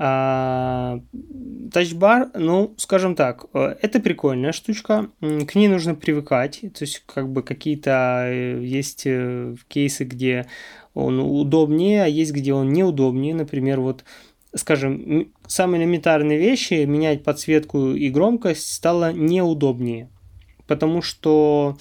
А, 0.02 0.98
тачбар, 1.70 2.30
ну, 2.34 2.74
скажем 2.78 3.14
так, 3.14 3.44
э, 3.52 3.76
это 3.82 4.00
прикольная 4.00 4.52
штучка, 4.52 5.10
к 5.20 5.54
ней 5.54 5.68
нужно 5.68 5.94
привыкать, 5.94 6.60
то 6.62 6.84
есть 6.84 7.02
как 7.04 7.28
бы 7.28 7.42
какие-то 7.42 8.24
э, 8.24 8.64
есть 8.64 9.02
э, 9.04 9.56
кейсы, 9.68 10.04
где 10.04 10.46
он 10.94 11.20
удобнее, 11.20 12.04
а 12.04 12.06
есть 12.06 12.32
где 12.32 12.54
он 12.54 12.72
неудобнее, 12.72 13.34
например, 13.34 13.80
вот 13.80 14.04
скажем, 14.54 15.32
самые 15.46 15.82
элементарные 15.82 16.38
вещи, 16.38 16.84
менять 16.84 17.22
подсветку 17.22 17.90
и 17.90 18.08
громкость 18.08 18.72
стало 18.72 19.12
неудобнее, 19.12 20.08
потому 20.66 21.02
что 21.02 21.76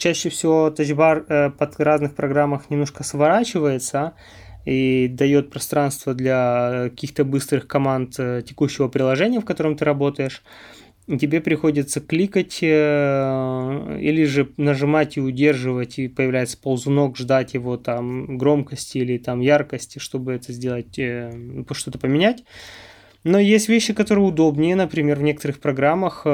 чаще 0.00 0.30
всего 0.30 0.70
тачбар 0.70 1.52
под 1.52 1.78
разных 1.78 2.16
программах 2.16 2.70
немножко 2.70 3.04
сворачивается, 3.04 4.14
и 4.64 5.08
дает 5.08 5.50
пространство 5.50 6.14
для 6.14 6.88
каких-то 6.90 7.24
быстрых 7.24 7.66
команд 7.66 8.14
э, 8.18 8.42
текущего 8.46 8.88
приложения, 8.88 9.40
в 9.40 9.44
котором 9.44 9.76
ты 9.76 9.84
работаешь. 9.84 10.42
И 11.06 11.18
тебе 11.18 11.40
приходится 11.40 12.00
кликать 12.00 12.58
э, 12.62 13.98
или 14.00 14.24
же 14.24 14.52
нажимать 14.56 15.16
и 15.16 15.20
удерживать, 15.20 15.98
и 15.98 16.08
появляется 16.08 16.58
ползунок, 16.58 17.16
ждать 17.16 17.54
его 17.54 17.76
там 17.76 18.36
громкости 18.36 18.98
или 18.98 19.18
там 19.18 19.40
яркости, 19.40 19.98
чтобы 19.98 20.32
это 20.34 20.52
сделать, 20.52 20.98
э, 20.98 21.64
что-то 21.72 21.98
поменять. 21.98 22.44
Но 23.24 23.38
есть 23.38 23.68
вещи, 23.68 23.92
которые 23.92 24.24
удобнее, 24.24 24.76
например, 24.76 25.18
в 25.18 25.22
некоторых 25.22 25.60
программах 25.60 26.26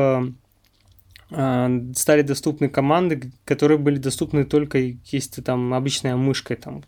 стали 1.28 2.22
доступны 2.22 2.68
команды, 2.68 3.32
которые 3.44 3.78
были 3.78 3.98
доступны 3.98 4.44
только 4.44 4.78
если 4.78 5.42
там 5.42 5.74
обычная 5.74 6.16
мышкой, 6.16 6.56
там 6.56 6.84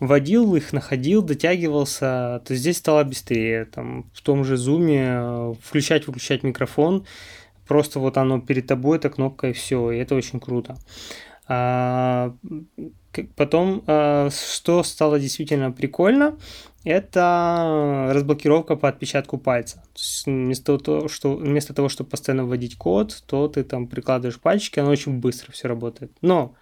вводил 0.00 0.54
их, 0.56 0.72
находил, 0.72 1.22
дотягивался, 1.22 2.42
то 2.46 2.54
здесь 2.54 2.78
стало 2.78 3.04
быстрее. 3.04 3.66
Там, 3.66 4.10
в 4.14 4.20
том 4.22 4.44
же 4.44 4.56
зуме 4.56 5.04
э, 5.14 5.54
включать-выключать 5.62 6.42
микрофон, 6.42 7.06
просто 7.66 8.00
вот 8.00 8.16
оно 8.16 8.40
перед 8.40 8.66
тобой, 8.66 8.98
эта 8.98 9.10
кнопка 9.10 9.48
и 9.48 9.52
все, 9.52 9.90
и 9.90 9.98
это 9.98 10.14
очень 10.14 10.40
круто. 10.40 10.76
А, 11.48 12.34
потом, 13.36 13.82
а, 13.86 14.30
что 14.30 14.82
стало 14.82 15.20
действительно 15.20 15.70
прикольно, 15.70 16.38
это 16.84 18.10
разблокировка 18.12 18.76
по 18.76 18.88
отпечатку 18.88 19.38
пальца. 19.38 19.76
То 19.76 20.00
есть 20.00 20.26
вместо 20.26 20.78
того, 20.78 21.08
что, 21.08 21.34
вместо 21.34 21.74
того, 21.74 21.88
чтобы 21.88 22.10
постоянно 22.10 22.44
вводить 22.44 22.76
код, 22.76 23.22
то 23.26 23.48
ты 23.48 23.62
там 23.62 23.86
прикладываешь 23.86 24.40
пальчики, 24.40 24.80
оно 24.80 24.90
очень 24.90 25.18
быстро 25.18 25.52
все 25.52 25.68
работает. 25.68 26.12
Но 26.20 26.54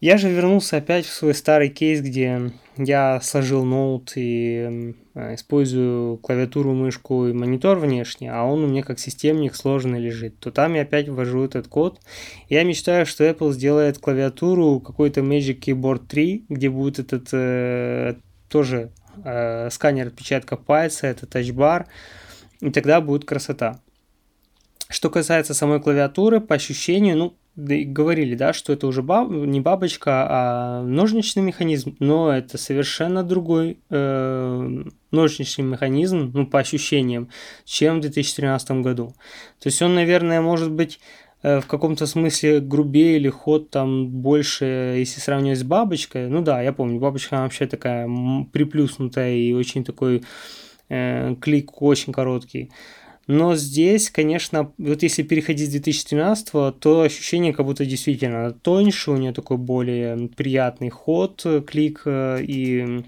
Я 0.00 0.16
же 0.16 0.30
вернулся 0.30 0.78
опять 0.78 1.04
в 1.04 1.12
свой 1.12 1.34
старый 1.34 1.68
кейс, 1.68 2.00
где 2.00 2.52
я 2.78 3.20
сложил 3.20 3.64
ноут 3.64 4.12
и 4.16 4.94
э, 5.14 5.34
использую 5.34 6.16
клавиатуру, 6.16 6.72
мышку 6.72 7.26
и 7.26 7.34
монитор 7.34 7.78
внешне, 7.78 8.32
а 8.32 8.44
он 8.44 8.64
у 8.64 8.66
меня 8.66 8.82
как 8.82 8.98
системник 8.98 9.54
сложно 9.54 9.96
лежит. 9.96 10.38
То 10.38 10.50
там 10.50 10.72
я 10.72 10.82
опять 10.82 11.10
ввожу 11.10 11.44
этот 11.44 11.68
код. 11.68 12.00
Я 12.48 12.64
мечтаю, 12.64 13.04
что 13.04 13.28
Apple 13.28 13.52
сделает 13.52 13.98
клавиатуру 13.98 14.80
какой-то 14.80 15.20
Magic 15.20 15.60
Keyboard 15.60 16.06
3, 16.08 16.46
где 16.48 16.70
будет 16.70 16.98
этот 16.98 17.28
э, 17.32 18.14
тоже 18.48 18.92
э, 19.24 19.70
сканер 19.70 20.08
отпечатка 20.08 20.56
пальца, 20.56 21.06
это 21.06 21.26
тачбар, 21.26 21.86
и 22.60 22.70
тогда 22.70 23.00
будет 23.00 23.24
красота. 23.24 23.80
Что 24.88 25.08
касается 25.08 25.54
самой 25.54 25.80
клавиатуры, 25.80 26.40
по 26.40 26.56
ощущению, 26.56 27.16
ну, 27.16 27.36
говорили, 27.56 28.34
да, 28.34 28.52
что 28.52 28.72
это 28.72 28.86
уже 28.86 29.02
баб, 29.02 29.30
не 29.30 29.60
бабочка, 29.60 30.26
а 30.28 30.82
ножничный 30.82 31.42
механизм, 31.42 31.96
но 31.98 32.32
это 32.32 32.58
совершенно 32.58 33.22
другой 33.22 33.78
э, 33.90 34.84
ножничный 35.10 35.64
механизм, 35.64 36.30
ну, 36.34 36.46
по 36.46 36.60
ощущениям, 36.60 37.28
чем 37.64 37.98
в 37.98 38.00
2013 38.02 38.70
году. 38.82 39.14
То 39.58 39.66
есть 39.66 39.82
он, 39.82 39.94
наверное, 39.94 40.40
может 40.40 40.70
быть 40.70 41.00
в 41.42 41.62
каком-то 41.66 42.06
смысле 42.06 42.60
грубее 42.60 43.16
или 43.16 43.28
ход 43.28 43.70
там 43.70 44.08
больше, 44.08 44.94
если 44.98 45.20
сравнивать 45.20 45.58
с 45.58 45.62
бабочкой. 45.62 46.28
Ну 46.28 46.42
да, 46.42 46.60
я 46.60 46.72
помню, 46.72 47.00
бабочка 47.00 47.34
вообще 47.34 47.66
такая 47.66 48.08
приплюснутая 48.52 49.34
и 49.34 49.52
очень 49.52 49.84
такой 49.84 50.22
э, 50.90 51.34
клик 51.40 51.80
очень 51.80 52.12
короткий. 52.12 52.70
Но 53.26 53.54
здесь, 53.54 54.10
конечно, 54.10 54.72
вот 54.76 55.04
если 55.04 55.22
переходить 55.22 55.68
с 55.68 55.70
2013, 55.70 56.80
то 56.80 57.02
ощущение 57.02 57.52
как 57.52 57.64
будто 57.64 57.86
действительно 57.86 58.50
тоньше, 58.50 59.12
у 59.12 59.16
нее 59.16 59.32
такой 59.32 59.56
более 59.56 60.28
приятный 60.36 60.88
ход, 60.88 61.46
клик, 61.66 62.02
э, 62.06 62.42
и 62.42 62.80
э, 62.80 63.02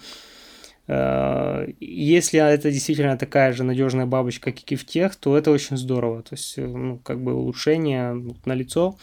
если 0.88 2.40
это 2.40 2.71
действительно 2.71 3.16
такая 3.16 3.53
же 3.53 3.62
надежная 3.62 4.07
бабочка, 4.07 4.53
как 4.53 4.73
и 4.73 4.77
в 4.77 4.85
тех, 4.85 5.14
то 5.16 5.37
это 5.37 5.51
очень 5.51 5.77
здорово. 5.77 6.23
То 6.23 6.35
есть, 6.35 6.59
э, 6.59 6.66
ну, 6.66 6.99
как 6.99 7.23
бы 7.23 7.35
улучшение 7.35 8.14
на 8.45 8.55
лицо. 8.55 8.99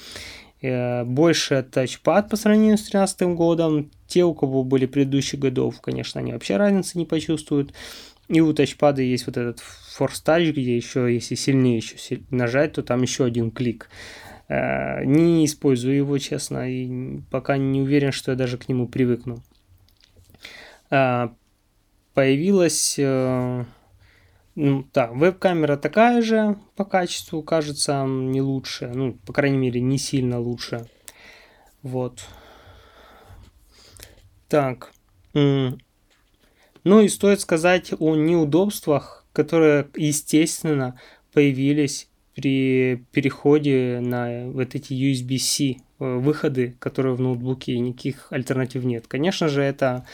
Больше 0.62 1.64
тачпад 1.64 2.30
по 2.30 2.36
сравнению 2.36 2.78
с 2.78 2.82
2013 2.82 3.36
годом. 3.36 3.92
Те, 4.08 4.26
у 4.26 4.34
кого 4.34 4.66
были 4.66 4.88
предыдущих 4.88 5.40
годов, 5.40 5.80
конечно, 5.80 6.20
они 6.20 6.34
вообще 6.34 6.58
разницы 6.58 6.98
не 6.98 7.06
почувствуют. 7.06 7.74
И 8.28 8.42
у 8.42 8.54
тачпада 8.54 9.02
есть 9.02 9.26
вот 9.26 9.38
этот 9.38 9.60
Force 9.98 10.24
Touch, 10.24 10.52
где 10.52 10.76
еще, 10.76 11.12
если 11.14 11.36
сильнее 11.36 11.78
еще 11.78 12.20
нажать, 12.30 12.74
то 12.74 12.84
там 12.84 13.02
еще 13.02 13.26
один 13.26 13.52
клик. 13.52 13.90
Э, 14.50 15.04
не 15.06 15.46
использую 15.46 15.96
его, 15.96 16.18
честно, 16.18 16.70
и 16.70 17.22
пока 17.32 17.58
не 17.58 17.82
уверен, 17.82 18.12
что 18.12 18.32
я 18.32 18.38
даже 18.38 18.58
к 18.58 18.68
нему 18.70 18.88
привыкну. 18.88 19.42
Появилась... 22.20 22.96
Э, 22.98 23.64
ну, 24.56 24.86
да, 24.94 25.08
веб-камера 25.08 25.78
такая 25.78 26.22
же 26.22 26.58
по 26.76 26.84
качеству, 26.84 27.42
кажется, 27.42 28.04
не 28.06 28.42
лучше. 28.42 28.92
Ну, 28.94 29.14
по 29.26 29.32
крайней 29.32 29.58
мере, 29.58 29.80
не 29.80 29.98
сильно 29.98 30.38
лучше. 30.38 30.86
Вот. 31.82 32.26
Так. 34.50 34.92
Ну 35.34 35.78
и 36.84 37.08
стоит 37.08 37.40
сказать 37.40 37.94
о 37.98 38.18
неудобствах, 38.18 39.26
которые, 39.32 39.88
естественно, 39.96 41.00
появились 41.32 42.10
при 42.36 43.06
переходе 43.14 44.00
на 44.02 44.50
вот 44.50 44.76
эти 44.76 44.92
USB-C 44.92 45.64
э, 45.72 46.16
выходы, 46.18 46.76
которые 46.80 47.16
в 47.16 47.22
ноутбуке, 47.22 47.80
никаких 47.80 48.28
альтернатив 48.34 48.84
нет. 48.84 49.08
Конечно 49.08 49.48
же, 49.48 49.62
это... 49.62 50.06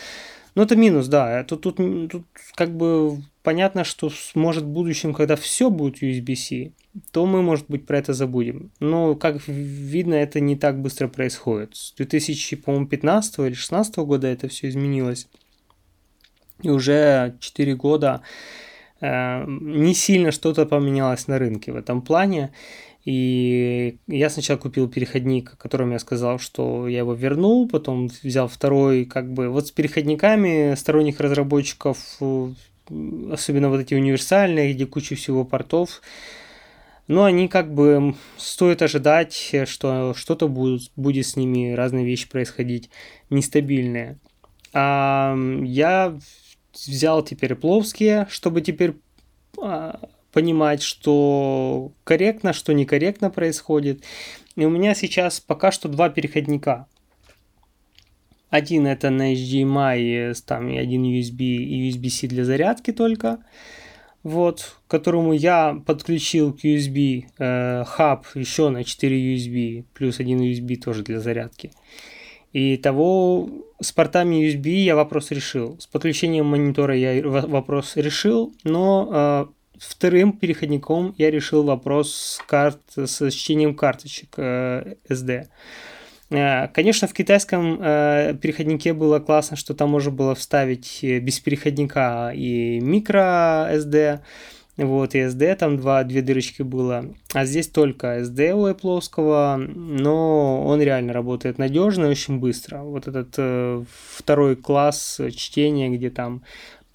Ну, 0.55 0.63
это 0.63 0.77
минус, 0.77 1.07
да. 1.07 1.43
Тут, 1.43 1.61
тут, 1.61 1.75
тут 2.09 2.25
как 2.55 2.75
бы 2.75 3.21
понятно, 3.43 3.83
что 3.83 4.09
может 4.33 4.63
в 4.63 4.67
будущем, 4.67 5.13
когда 5.13 5.35
все 5.35 5.69
будет 5.69 6.01
USB-C, 6.01 6.71
то 7.11 7.25
мы, 7.25 7.41
может 7.41 7.65
быть, 7.67 7.85
про 7.85 7.97
это 7.97 8.13
забудем. 8.13 8.71
Но, 8.79 9.15
как 9.15 9.45
видно, 9.47 10.13
это 10.13 10.39
не 10.39 10.55
так 10.55 10.81
быстро 10.81 11.09
происходит. 11.09 11.75
С 11.75 11.93
2015 11.97 13.39
или 13.39 13.45
2016 13.47 13.97
года 13.97 14.27
это 14.27 14.47
все 14.47 14.69
изменилось. 14.69 15.27
И 16.61 16.69
уже 16.69 17.35
4 17.41 17.75
года 17.75 18.21
э, 19.01 19.45
не 19.45 19.93
сильно 19.93 20.31
что-то 20.31 20.65
поменялось 20.65 21.27
на 21.27 21.37
рынке 21.37 21.73
в 21.73 21.75
этом 21.75 22.01
плане. 22.01 22.53
И 23.05 23.99
я 24.07 24.31
сначала 24.31 24.57
купил 24.57 24.89
переходник, 24.89 25.53
о 25.53 25.57
котором 25.57 25.91
я 25.91 25.99
сказал, 25.99 26.39
что 26.39 26.87
я 26.87 26.99
его 26.99 27.13
вернул, 27.13 27.69
потом 27.69 28.09
взял 28.23 28.47
второй, 28.47 29.05
как 29.05 29.31
бы, 29.31 29.49
вот 29.49 29.67
с 29.67 29.71
переходниками 29.71 30.73
сторонних 30.73 31.19
разработчиков, 31.19 31.97
особенно 33.31 33.69
вот 33.69 33.79
эти 33.79 33.93
универсальные, 33.93 34.73
где 34.73 34.87
куча 34.87 35.15
всего 35.15 35.45
портов, 35.45 36.01
но 37.07 37.25
они 37.25 37.47
как 37.47 37.71
бы 37.71 38.15
стоит 38.37 38.81
ожидать, 38.81 39.53
что 39.65 40.15
что-то 40.15 40.47
будет, 40.47 40.91
будет 40.95 41.27
с 41.27 41.35
ними, 41.35 41.73
разные 41.73 42.05
вещи 42.05 42.27
происходить, 42.27 42.89
нестабильные. 43.29 44.17
А 44.73 45.37
я 45.61 46.17
взял 46.73 47.23
теперь 47.23 47.53
пловские, 47.53 48.25
чтобы 48.31 48.61
теперь 48.61 48.95
а, 49.61 49.99
понимать, 50.35 50.83
что 50.83 51.93
корректно, 52.03 52.51
что 52.51 52.73
некорректно 52.73 53.29
происходит. 53.29 54.03
И 54.57 54.65
у 54.65 54.69
меня 54.69 54.93
сейчас 54.93 55.39
пока 55.39 55.71
что 55.71 55.87
два 55.87 56.09
переходника. 56.09 56.87
Один 58.49 58.85
это 58.85 59.11
на 59.11 59.33
HDMI, 59.33 60.35
там 60.45 60.67
и 60.67 60.77
один 60.77 61.05
USB 61.05 61.39
и 61.39 61.89
USB-C 61.89 62.27
для 62.27 62.43
зарядки 62.43 62.91
только. 62.91 63.39
Вот, 64.23 64.75
которому 64.89 65.31
я 65.31 65.81
подключил 65.85 66.51
к 66.51 66.65
USB 66.65 67.27
э, 67.37 67.85
хаб 67.85 68.25
еще 68.35 68.67
на 68.67 68.83
4 68.83 69.35
USB, 69.35 69.85
плюс 69.93 70.19
один 70.19 70.41
USB 70.41 70.75
тоже 70.75 71.03
для 71.03 71.21
зарядки. 71.21 71.71
И 72.51 72.75
того 72.75 73.49
с 73.79 73.93
портами 73.93 74.45
USB 74.45 74.69
я 74.83 74.97
вопрос 74.97 75.31
решил. 75.31 75.77
С 75.79 75.87
подключением 75.87 76.47
монитора 76.47 76.97
я 76.97 77.21
вопрос 77.25 77.95
решил, 77.95 78.53
но 78.65 79.09
э, 79.49 79.54
вторым 79.79 80.33
переходником 80.33 81.13
я 81.17 81.31
решил 81.31 81.63
вопрос 81.63 82.13
с, 82.13 82.43
карт, 82.45 82.81
с 82.95 83.31
чтением 83.31 83.75
карточек 83.75 84.35
э, 84.37 84.95
SD. 85.09 85.47
Э, 86.29 86.67
конечно, 86.69 87.07
в 87.07 87.13
китайском 87.13 87.79
э, 87.81 88.35
переходнике 88.41 88.93
было 88.93 89.19
классно, 89.19 89.57
что 89.57 89.73
там 89.73 89.89
можно 89.89 90.11
было 90.11 90.35
вставить 90.35 91.03
э, 91.03 91.19
без 91.19 91.39
переходника 91.39 92.31
и 92.33 92.79
микро 92.79 93.69
SD. 93.71 94.21
Вот, 94.77 95.15
и 95.15 95.19
SD, 95.19 95.55
там 95.55 95.77
два, 95.77 96.03
две 96.03 96.21
дырочки 96.21 96.61
было. 96.61 97.05
А 97.33 97.45
здесь 97.45 97.69
только 97.69 98.19
SD 98.19 98.53
у 98.53 98.67
Apple, 98.67 99.57
но 99.73 100.65
он 100.65 100.81
реально 100.81 101.13
работает 101.13 101.57
надежно 101.57 102.05
и 102.05 102.09
очень 102.09 102.39
быстро. 102.39 102.79
Вот 102.79 103.07
этот 103.07 103.35
э, 103.37 103.83
второй 104.17 104.57
класс 104.57 105.21
чтения, 105.33 105.89
где 105.89 106.09
там, 106.09 106.43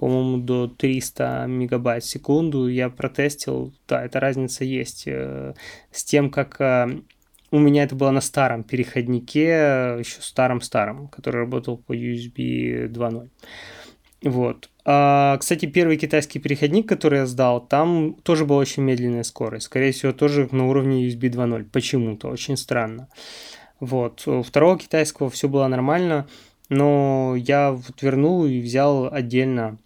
по-моему, 0.01 0.39
до 0.39 0.67
300 0.67 1.45
мегабайт 1.47 2.03
в 2.03 2.09
секунду, 2.09 2.69
я 2.69 2.89
протестил. 2.89 3.75
Да, 3.87 4.03
эта 4.03 4.19
разница 4.19 4.65
есть. 4.65 5.03
Э, 5.07 5.53
с 5.93 6.05
тем, 6.05 6.31
как 6.31 6.59
э, 6.59 7.03
у 7.51 7.59
меня 7.59 7.83
это 7.83 7.95
было 7.95 8.11
на 8.11 8.23
старом 8.23 8.65
переходнике, 8.65 9.99
еще 9.99 10.23
старом-старом, 10.23 11.09
который 11.09 11.43
работал 11.43 11.77
по 11.77 11.95
USB 11.95 12.89
2.0. 12.89 13.29
Вот. 14.23 14.71
А, 14.87 15.37
кстати, 15.37 15.67
первый 15.67 15.99
китайский 15.99 16.39
переходник, 16.39 16.89
который 16.89 17.19
я 17.19 17.27
сдал, 17.27 17.61
там 17.61 18.15
тоже 18.23 18.47
была 18.47 18.61
очень 18.61 18.83
медленная 18.83 19.23
скорость. 19.23 19.67
Скорее 19.67 19.93
всего, 19.93 20.15
тоже 20.15 20.49
на 20.51 20.67
уровне 20.67 21.07
USB 21.09 21.29
2.0. 21.29 21.65
Почему-то. 21.65 22.29
Очень 22.29 22.57
странно. 22.57 23.09
Вот. 23.81 24.27
У 24.27 24.43
второго 24.43 24.79
китайского 24.79 25.29
все 25.29 25.47
было 25.47 25.69
нормально, 25.69 26.27
но 26.71 27.35
я 27.37 27.73
вот 27.73 28.01
вернул 28.01 28.47
и 28.47 28.63
взял 28.63 29.13
отдельно 29.13 29.77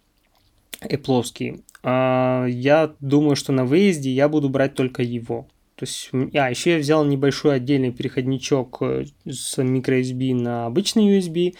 Apple. 0.81 1.61
А, 1.83 2.45
я 2.47 2.93
думаю, 2.99 3.35
что 3.35 3.51
на 3.51 3.65
выезде 3.65 4.09
я 4.09 4.27
буду 4.29 4.49
брать 4.49 4.73
только 4.75 5.03
его. 5.03 5.47
То 5.75 5.83
есть, 5.83 6.09
а, 6.33 6.49
еще 6.49 6.71
я 6.71 6.77
взял 6.77 7.03
небольшой 7.03 7.55
отдельный 7.55 7.91
переходничок 7.91 8.77
э, 8.81 9.05
с 9.29 9.57
microUSB 9.57 10.33
на 10.33 10.65
обычный 10.65 11.17
USB. 11.19 11.53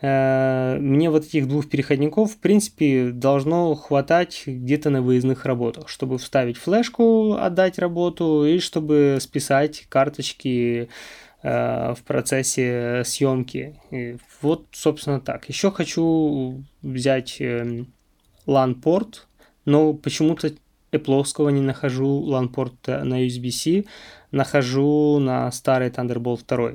Э, 0.00 0.76
мне 0.78 1.10
вот 1.10 1.24
этих 1.24 1.48
двух 1.48 1.68
переходников, 1.68 2.32
в 2.32 2.38
принципе, 2.38 3.10
должно 3.10 3.74
хватать 3.74 4.44
где-то 4.46 4.90
на 4.90 5.02
выездных 5.02 5.46
работах, 5.46 5.88
чтобы 5.88 6.18
вставить 6.18 6.58
флешку, 6.58 7.34
отдать 7.34 7.78
работу 7.78 8.44
и 8.44 8.60
чтобы 8.60 9.18
списать 9.20 9.86
карточки 9.88 10.88
э, 11.42 11.94
в 11.94 12.02
процессе 12.04 13.02
съемки. 13.04 13.80
И 13.90 14.16
вот, 14.42 14.66
собственно, 14.72 15.20
так. 15.20 15.48
Еще 15.48 15.70
хочу 15.70 16.62
взять 16.82 17.42
LAN-порт, 18.46 19.26
но 19.64 19.92
почему-то 19.94 20.52
Apple 20.92 21.52
не 21.52 21.60
нахожу 21.60 22.24
LAN-порт 22.30 22.86
на 22.86 23.26
USB-C, 23.26 23.84
нахожу 24.30 25.18
на 25.18 25.50
старый 25.52 25.90
Thunderbolt 25.90 26.42
2. 26.46 26.72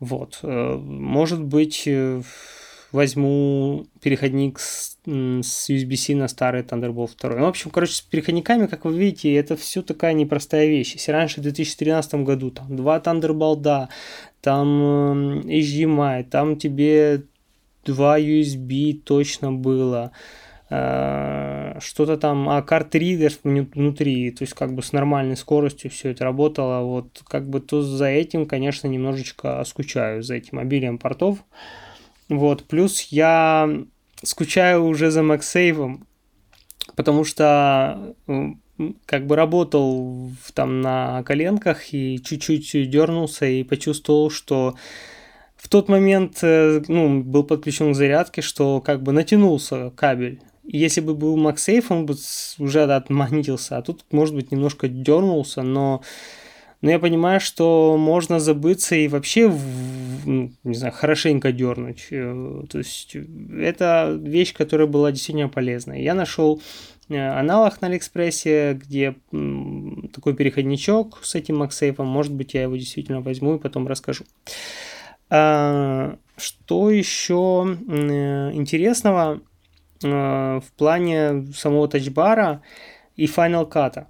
Вот. 0.00 0.40
Э, 0.42 0.76
может 0.76 1.42
быть, 1.42 1.84
э, 1.86 2.22
возьму 2.92 3.86
переходник 4.00 4.58
с, 4.58 4.98
с 5.06 5.70
USB-C 5.70 6.14
на 6.14 6.28
старый 6.28 6.62
Thunderbolt 6.62 7.12
2. 7.20 7.30
Ну, 7.36 7.44
в 7.46 7.48
общем, 7.48 7.70
короче, 7.70 7.94
с 7.94 8.00
переходниками, 8.00 8.66
как 8.66 8.84
вы 8.84 8.96
видите, 8.96 9.34
это 9.34 9.56
все 9.56 9.82
такая 9.82 10.12
непростая 10.12 10.66
вещь. 10.66 10.94
Если 10.94 11.10
раньше 11.12 11.40
в 11.40 11.42
2013 11.42 12.14
году 12.16 12.50
там 12.50 12.76
два 12.76 12.98
Thunderbolt, 12.98 13.88
там 14.40 15.40
HDMI, 15.40 16.24
там 16.24 16.56
тебе 16.56 17.24
два 17.84 18.18
USB 18.18 19.00
точно 19.00 19.52
было, 19.52 20.12
что-то 21.80 22.16
там, 22.16 22.48
а 22.48 22.62
карт-ридер 22.62 23.32
внутри, 23.42 24.30
то 24.30 24.42
есть 24.42 24.54
как 24.54 24.74
бы 24.74 24.82
с 24.82 24.92
нормальной 24.92 25.36
скоростью 25.36 25.90
все 25.90 26.10
это 26.10 26.24
работало, 26.24 26.82
вот 26.84 27.22
как 27.28 27.48
бы 27.48 27.60
то 27.60 27.82
за 27.82 28.06
этим, 28.06 28.46
конечно, 28.46 28.86
немножечко 28.88 29.62
скучаю, 29.66 30.22
за 30.22 30.36
этим 30.36 30.58
обилием 30.58 30.98
портов, 30.98 31.38
вот, 32.28 32.64
плюс 32.64 33.02
я 33.10 33.68
скучаю 34.22 34.84
уже 34.84 35.10
за 35.10 35.20
MagSafe, 35.20 36.00
потому 36.96 37.24
что 37.24 38.14
как 39.06 39.26
бы 39.26 39.36
работал 39.36 40.30
там 40.54 40.80
на 40.80 41.22
коленках 41.24 41.92
и 41.92 42.20
чуть-чуть 42.22 42.90
дернулся 42.90 43.46
и 43.46 43.62
почувствовал, 43.62 44.30
что 44.30 44.74
в 45.56 45.68
тот 45.68 45.88
момент 45.88 46.38
э, 46.42 46.82
ну, 46.88 47.22
был 47.22 47.44
подключен 47.44 47.92
к 47.92 47.96
зарядке, 47.96 48.42
что 48.42 48.80
как 48.80 49.02
бы 49.02 49.12
натянулся 49.12 49.90
кабель. 49.90 50.40
Если 50.64 51.00
бы 51.00 51.14
был 51.14 51.36
MagSafe, 51.36 51.86
он 51.90 52.06
бы 52.06 52.14
уже 52.58 52.82
отманился, 52.84 53.78
а 53.78 53.82
тут, 53.82 54.04
может 54.12 54.34
быть, 54.34 54.52
немножко 54.52 54.86
дернулся, 54.86 55.62
но, 55.62 56.02
но 56.82 56.90
я 56.90 56.98
понимаю, 57.00 57.40
что 57.40 57.96
можно 57.98 58.38
забыться 58.38 58.94
и 58.94 59.08
вообще, 59.08 59.52
ну, 60.24 60.52
не 60.62 60.74
знаю, 60.74 60.92
хорошенько 60.92 61.50
дернуть. 61.50 62.06
Э, 62.10 62.62
то 62.70 62.78
есть 62.78 63.16
это 63.58 64.16
вещь, 64.20 64.54
которая 64.54 64.86
была 64.86 65.10
действительно 65.10 65.48
полезной. 65.48 66.02
Я 66.02 66.14
нашел 66.14 66.62
э, 67.08 67.16
аналог 67.16 67.80
на 67.80 67.88
Алиэкспрессе, 67.88 68.74
где 68.74 69.16
такой 70.12 70.34
переходничок 70.34 71.18
с 71.24 71.34
этим 71.34 71.60
MagSafe, 71.60 72.00
может 72.04 72.32
быть, 72.32 72.54
я 72.54 72.62
его 72.62 72.76
действительно 72.76 73.20
возьму 73.20 73.56
и 73.56 73.58
потом 73.58 73.88
расскажу. 73.88 74.24
А, 75.28 76.16
что 76.36 76.90
еще 76.90 77.76
интересного 77.88 79.40
в 80.10 80.64
плане 80.76 81.46
самого 81.54 81.88
тачбара 81.88 82.62
и 83.16 83.26
Final 83.26 83.70
Cut? 83.70 84.06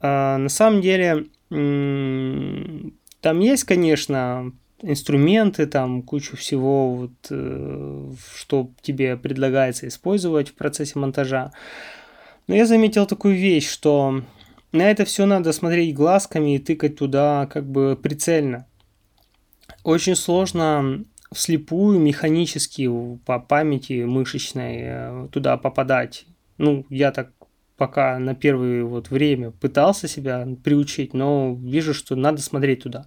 А, 0.00 0.38
на 0.38 0.48
самом 0.48 0.80
деле, 0.80 1.26
там 1.48 3.40
есть, 3.40 3.64
конечно, 3.64 4.52
инструменты, 4.82 5.66
там 5.66 6.02
кучу 6.02 6.36
всего, 6.36 6.94
вот, 6.94 7.12
э, 7.30 8.10
что 8.36 8.70
тебе 8.82 9.16
предлагается 9.16 9.88
использовать 9.88 10.50
в 10.50 10.54
процессе 10.54 10.98
монтажа. 10.98 11.52
Но 12.48 12.54
я 12.54 12.66
заметил 12.66 13.06
такую 13.06 13.36
вещь, 13.36 13.68
что 13.68 14.22
на 14.72 14.90
это 14.90 15.04
все 15.04 15.24
надо 15.24 15.52
смотреть 15.52 15.94
глазками 15.94 16.56
и 16.56 16.58
тыкать 16.58 16.96
туда 16.96 17.48
как 17.50 17.64
бы 17.64 17.98
прицельно 18.00 18.66
очень 19.84 20.16
сложно 20.16 21.04
вслепую 21.34 21.98
механически 21.98 22.88
по 23.26 23.38
памяти 23.38 24.04
мышечной 24.04 24.76
э, 24.80 25.28
туда 25.32 25.56
попадать. 25.56 26.26
Ну, 26.58 26.86
я 26.88 27.12
так 27.12 27.30
пока 27.76 28.18
на 28.18 28.34
первое 28.34 28.84
вот 28.84 29.10
время 29.10 29.50
пытался 29.50 30.08
себя 30.08 30.46
приучить, 30.62 31.12
но 31.12 31.58
вижу, 31.60 31.92
что 31.92 32.16
надо 32.16 32.40
смотреть 32.40 32.84
туда. 32.84 33.06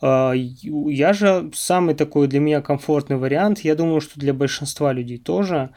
А, 0.00 0.32
я 0.32 1.12
же 1.12 1.50
самый 1.54 1.94
такой 1.94 2.28
для 2.28 2.40
меня 2.40 2.60
комфортный 2.60 3.16
вариант, 3.16 3.60
я 3.60 3.74
думаю, 3.74 4.00
что 4.00 4.18
для 4.18 4.34
большинства 4.34 4.92
людей 4.92 5.18
тоже, 5.18 5.70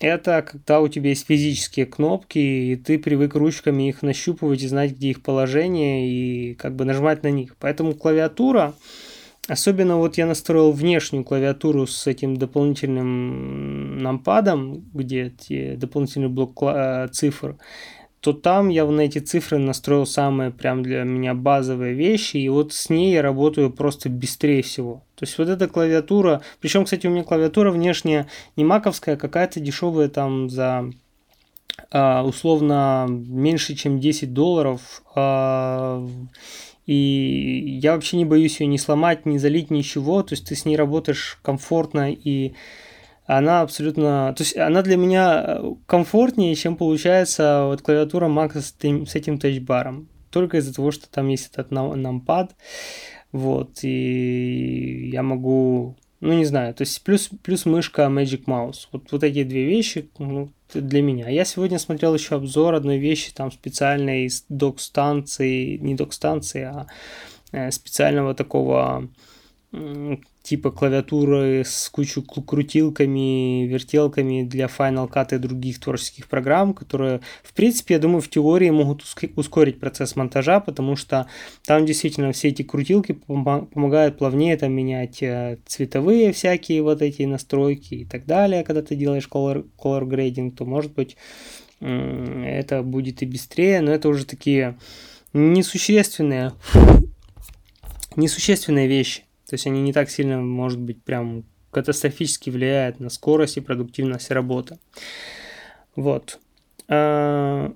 это 0.00 0.42
когда 0.42 0.80
у 0.80 0.88
тебя 0.88 1.10
есть 1.10 1.26
физические 1.26 1.86
кнопки, 1.86 2.38
и 2.38 2.76
ты 2.76 2.98
привык 2.98 3.34
ручками 3.34 3.88
их 3.88 4.02
нащупывать 4.02 4.62
и 4.62 4.68
знать, 4.68 4.92
где 4.92 5.10
их 5.10 5.22
положение, 5.22 6.08
и 6.10 6.54
как 6.54 6.74
бы 6.74 6.84
нажимать 6.84 7.22
на 7.22 7.30
них. 7.30 7.54
Поэтому 7.60 7.94
клавиатура, 7.94 8.74
Особенно 9.48 9.96
вот 9.96 10.18
я 10.18 10.26
настроил 10.26 10.70
внешнюю 10.70 11.24
клавиатуру 11.24 11.86
с 11.88 12.06
этим 12.06 12.36
дополнительным 12.36 13.98
нампадом, 13.98 14.84
где 14.94 15.30
те 15.30 15.74
дополнительный 15.76 16.28
блок 16.28 16.62
э, 16.62 17.08
цифр, 17.10 17.56
то 18.20 18.32
там 18.32 18.68
я 18.68 18.86
на 18.86 19.00
эти 19.00 19.18
цифры 19.18 19.58
настроил 19.58 20.06
самые 20.06 20.52
прям 20.52 20.84
для 20.84 21.02
меня 21.02 21.34
базовые 21.34 21.92
вещи, 21.92 22.36
и 22.36 22.48
вот 22.48 22.72
с 22.72 22.88
ней 22.88 23.12
я 23.14 23.20
работаю 23.20 23.72
просто 23.72 24.08
быстрее 24.08 24.62
всего. 24.62 25.02
То 25.16 25.24
есть 25.24 25.36
вот 25.38 25.48
эта 25.48 25.66
клавиатура, 25.66 26.40
причем, 26.60 26.84
кстати, 26.84 27.08
у 27.08 27.10
меня 27.10 27.24
клавиатура 27.24 27.72
внешняя 27.72 28.28
не 28.54 28.64
маковская, 28.64 29.16
а 29.16 29.18
какая-то 29.18 29.58
дешевая 29.58 30.08
там 30.08 30.48
за 30.50 30.88
а, 31.90 32.22
условно 32.22 33.06
меньше, 33.08 33.74
чем 33.74 33.98
10 33.98 34.32
долларов. 34.32 35.02
И 36.92 37.78
я 37.82 37.94
вообще 37.94 38.18
не 38.18 38.26
боюсь 38.26 38.60
ее 38.60 38.66
не 38.66 38.78
сломать, 38.78 39.24
не 39.24 39.38
залить, 39.38 39.70
ничего. 39.70 40.22
То 40.22 40.34
есть 40.34 40.46
ты 40.46 40.54
с 40.54 40.66
ней 40.66 40.76
работаешь 40.76 41.38
комфортно 41.42 42.12
и 42.12 42.52
она 43.24 43.62
абсолютно... 43.62 44.34
То 44.36 44.42
есть 44.42 44.56
она 44.56 44.82
для 44.82 44.96
меня 44.96 45.44
э, 45.46 45.74
комфортнее, 45.86 46.54
чем 46.54 46.76
получается 46.76 47.64
вот 47.66 47.80
клавиатура 47.80 48.26
Mac 48.26 48.58
с, 48.58 48.74
с 48.74 49.14
этим 49.14 49.38
тачбаром. 49.38 50.08
Только 50.30 50.58
из-за 50.58 50.74
того, 50.74 50.90
что 50.90 51.08
там 51.08 51.28
есть 51.28 51.50
этот 51.52 51.70
нампад. 51.70 52.54
Вот, 53.30 53.78
и 53.84 55.08
я 55.10 55.22
могу 55.22 55.96
ну, 56.22 56.34
не 56.34 56.44
знаю, 56.44 56.72
то 56.72 56.82
есть 56.82 57.02
плюс, 57.02 57.30
плюс 57.42 57.66
мышка 57.66 58.02
Magic 58.02 58.44
Mouse. 58.44 58.86
Вот, 58.92 59.10
вот 59.10 59.24
эти 59.24 59.42
две 59.42 59.64
вещи 59.66 60.08
ну, 60.18 60.52
для 60.72 61.02
меня. 61.02 61.28
Я 61.28 61.44
сегодня 61.44 61.80
смотрел 61.80 62.14
еще 62.14 62.36
обзор 62.36 62.74
одной 62.74 62.98
вещи, 62.98 63.32
там 63.32 63.50
специальной 63.50 64.26
из 64.26 64.44
док-станции, 64.48 65.78
не 65.78 65.96
док-станции, 65.96 66.62
а 66.62 66.86
э, 67.50 67.72
специального 67.72 68.36
такого 68.36 69.08
типа 70.42 70.70
клавиатуры 70.70 71.62
с 71.64 71.88
кучей 71.88 72.22
крутилками, 72.22 73.64
вертелками 73.64 74.42
для 74.42 74.66
Final 74.66 75.10
Cut 75.10 75.34
и 75.34 75.38
других 75.38 75.80
творческих 75.80 76.28
программ, 76.28 76.74
которые, 76.74 77.20
в 77.42 77.54
принципе, 77.54 77.94
я 77.94 78.00
думаю, 78.00 78.20
в 78.20 78.28
теории 78.28 78.68
могут 78.68 79.02
ускорить 79.36 79.80
процесс 79.80 80.14
монтажа, 80.14 80.60
потому 80.60 80.96
что 80.96 81.26
там 81.64 81.86
действительно 81.86 82.32
все 82.32 82.48
эти 82.48 82.62
крутилки 82.62 83.12
помогают 83.12 84.18
плавнее 84.18 84.58
там 84.58 84.72
менять 84.72 85.22
э, 85.22 85.58
цветовые 85.64 86.32
всякие 86.32 86.82
вот 86.82 87.00
эти 87.00 87.22
настройки 87.22 87.94
и 87.94 88.04
так 88.04 88.26
далее. 88.26 88.64
Когда 88.64 88.82
ты 88.82 88.94
делаешь 88.94 89.28
color, 89.32 89.66
color 89.78 90.02
grading, 90.02 90.50
то, 90.50 90.66
может 90.66 90.92
быть, 90.92 91.16
это 91.80 92.82
будет 92.82 93.22
и 93.22 93.26
быстрее, 93.26 93.80
но 93.80 93.90
это 93.90 94.08
уже 94.08 94.24
такие 94.26 94.78
несущественные, 95.32 96.52
несущественные 98.16 98.86
вещи. 98.86 99.24
То 99.52 99.56
есть 99.56 99.66
они 99.66 99.82
не 99.82 99.92
так 99.92 100.08
сильно, 100.08 100.40
может 100.40 100.80
быть, 100.80 101.04
прям 101.04 101.44
катастрофически 101.72 102.48
влияют 102.48 103.00
на 103.00 103.10
скорость 103.10 103.58
и 103.58 103.60
продуктивность 103.60 104.30
работы. 104.30 104.78
Вот. 105.94 106.40
А, 106.88 107.70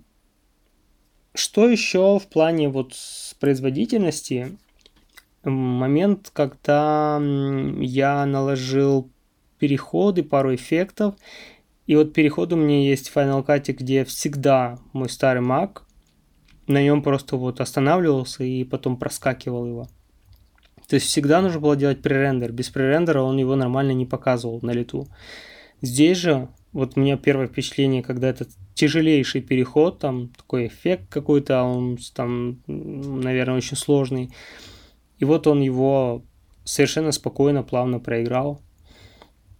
что 1.35 1.69
еще 1.69 2.19
в 2.19 2.29
плане 2.29 2.71
вот 2.71 2.95
производительности? 3.41 4.57
Момент, 5.45 6.31
когда 6.33 7.21
я 7.21 8.25
наложил 8.25 9.11
переходы, 9.59 10.23
пару 10.23 10.55
эффектов, 10.55 11.15
и 11.87 11.95
вот 11.95 12.15
переход 12.15 12.55
у 12.55 12.57
меня 12.57 12.89
есть 12.89 13.11
в 13.11 13.17
Final 13.19 13.45
Cut, 13.45 13.71
где 13.71 14.07
всегда 14.07 14.79
мой 14.95 15.11
старый 15.11 15.43
Mac, 15.43 15.83
на 16.69 16.83
нем 16.83 17.03
просто 17.03 17.37
вот 17.37 17.61
останавливался 17.61 18.45
и 18.45 18.65
потом 18.65 18.97
проскакивал 18.97 19.67
его. 19.67 19.89
То 20.89 20.95
есть 20.95 21.07
всегда 21.07 21.41
нужно 21.41 21.61
было 21.61 21.77
делать 21.77 22.03
пререндер. 22.03 22.53
Без 22.53 22.71
пререндера 22.71 23.23
он 23.23 23.37
его 23.39 23.57
нормально 23.57 23.93
не 23.93 24.07
показывал 24.07 24.61
на 24.63 24.71
лету. 24.71 25.09
Здесь 25.83 26.19
же, 26.19 26.49
вот 26.73 26.93
у 26.97 27.01
меня 27.01 27.17
первое 27.17 27.49
впечатление, 27.49 28.03
когда 28.03 28.29
этот 28.29 28.51
тяжелейший 28.75 29.41
переход, 29.41 29.99
там 29.99 30.29
такой 30.29 30.69
эффект 30.69 31.09
какой-то, 31.09 31.63
он 31.63 31.99
там, 32.15 32.61
наверное, 32.67 33.57
очень 33.57 33.77
сложный. 33.77 34.31
И 35.19 35.25
вот 35.25 35.47
он 35.47 35.61
его 35.61 36.23
совершенно 36.65 37.13
спокойно, 37.13 37.63
плавно 37.63 37.99
проиграл. 37.99 38.61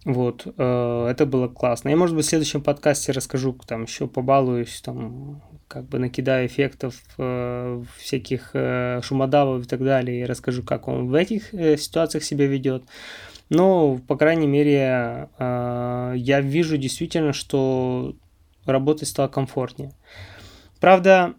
Вот, 0.07 0.47
э, 0.57 1.07
это 1.11 1.25
было 1.25 1.49
классно. 1.49 1.89
Я, 1.89 1.97
может 1.97 2.15
быть, 2.15 2.25
в 2.25 2.29
следующем 2.29 2.63
подкасте 2.63 3.11
расскажу, 3.11 3.51
там 3.67 3.83
еще 3.83 4.07
побалуюсь, 4.07 4.79
там, 4.79 5.41
как 5.67 5.89
бы 5.89 5.99
накидаю 5.99 6.47
эффектов, 6.47 6.95
э, 7.17 7.83
всяких 7.97 8.51
э, 8.53 9.01
шумодавов 9.03 9.65
и 9.65 9.67
так 9.67 9.83
далее, 9.83 10.21
и 10.21 10.25
расскажу, 10.25 10.63
как 10.63 10.87
он 10.87 11.09
в 11.09 11.13
этих 11.13 11.51
ситуациях 11.51 12.23
себя 12.23 12.47
ведет. 12.47 12.85
Но, 13.49 13.97
по 14.07 14.15
крайней 14.15 14.47
мере, 14.47 15.27
я 15.37 16.41
вижу 16.41 16.77
действительно, 16.77 17.33
что 17.33 18.15
работать 18.65 19.09
стало 19.09 19.27
комфортнее. 19.27 19.91
Правда, 20.79 21.33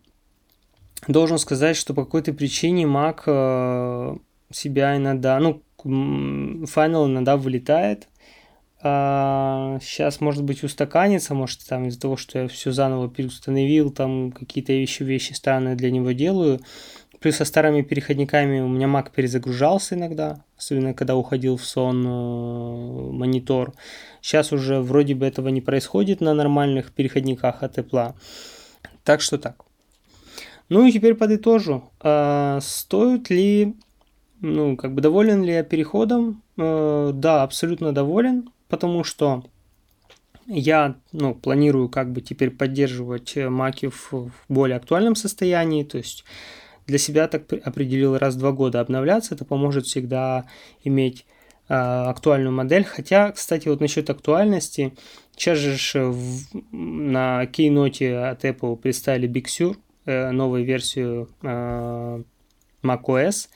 должен 1.06 1.38
сказать, 1.38 1.76
что 1.76 1.94
по 1.94 2.04
какой-то 2.04 2.34
причине 2.34 2.84
Mac 2.84 4.20
себя 4.52 4.96
иногда, 4.98 5.40
ну, 5.40 5.62
Final 5.82 7.06
иногда 7.06 7.38
вылетает. 7.38 8.08
А, 8.80 9.78
сейчас, 9.82 10.20
может 10.20 10.44
быть, 10.44 10.62
устаканится, 10.62 11.34
может, 11.34 11.66
там 11.66 11.88
из-за 11.88 12.00
того, 12.00 12.16
что 12.16 12.40
я 12.40 12.48
все 12.48 12.70
заново 12.70 13.08
переустановил, 13.08 13.90
там 13.90 14.30
какие-то 14.32 14.72
еще 14.72 15.04
вещи 15.04 15.32
странные 15.32 15.74
для 15.74 15.90
него 15.90 16.12
делаю. 16.12 16.60
Плюс 17.20 17.36
со 17.36 17.44
старыми 17.44 17.82
переходниками 17.82 18.60
у 18.60 18.68
меня 18.68 18.86
Mac 18.86 19.10
перезагружался 19.12 19.96
иногда, 19.96 20.44
особенно 20.56 20.94
когда 20.94 21.16
уходил 21.16 21.56
в 21.56 21.64
сон 21.64 22.06
э, 22.06 23.12
монитор. 23.12 23.74
Сейчас 24.20 24.52
уже 24.52 24.80
вроде 24.80 25.16
бы 25.16 25.26
этого 25.26 25.48
не 25.48 25.60
происходит 25.60 26.20
на 26.20 26.32
нормальных 26.32 26.92
переходниках 26.92 27.64
от 27.64 27.78
Apple. 27.78 28.14
Так 29.02 29.20
что 29.20 29.38
так. 29.38 29.64
Ну 30.68 30.86
и 30.86 30.92
теперь 30.92 31.14
подытожу. 31.14 31.90
А, 32.00 32.60
стоит 32.60 33.30
ли, 33.30 33.74
ну, 34.40 34.76
как 34.76 34.94
бы 34.94 35.00
доволен 35.00 35.42
ли 35.42 35.54
я 35.54 35.64
переходом? 35.64 36.44
А, 36.56 37.10
да, 37.12 37.42
абсолютно 37.42 37.92
доволен, 37.92 38.50
потому 38.68 39.04
что 39.04 39.44
я 40.46 40.96
ну, 41.12 41.34
планирую 41.34 41.88
как 41.88 42.12
бы 42.12 42.20
теперь 42.20 42.50
поддерживать 42.50 43.36
маки 43.36 43.88
в, 43.88 44.30
более 44.48 44.76
актуальном 44.76 45.14
состоянии, 45.14 45.84
то 45.84 45.98
есть 45.98 46.24
для 46.88 46.98
себя 46.98 47.28
так 47.28 47.52
определил 47.52 48.16
раз 48.16 48.34
в 48.34 48.38
два 48.38 48.52
года 48.52 48.80
обновляться, 48.80 49.34
это 49.34 49.44
поможет 49.44 49.84
всегда 49.84 50.46
иметь 50.82 51.26
э, 51.68 51.74
актуальную 51.74 52.52
модель. 52.52 52.84
Хотя, 52.84 53.30
кстати, 53.30 53.68
вот 53.68 53.80
насчет 53.80 54.08
актуальности, 54.08 54.94
сейчас 55.36 55.58
же 55.58 56.06
в, 56.06 56.40
на 56.72 57.44
кейноте 57.46 58.16
от 58.16 58.44
Apple 58.44 58.76
представили 58.76 59.28
Big 59.28 59.44
Sur, 59.44 59.76
э, 60.06 60.30
новую 60.30 60.64
версию 60.64 61.28
э, 61.42 62.22
macOS, 62.82 63.48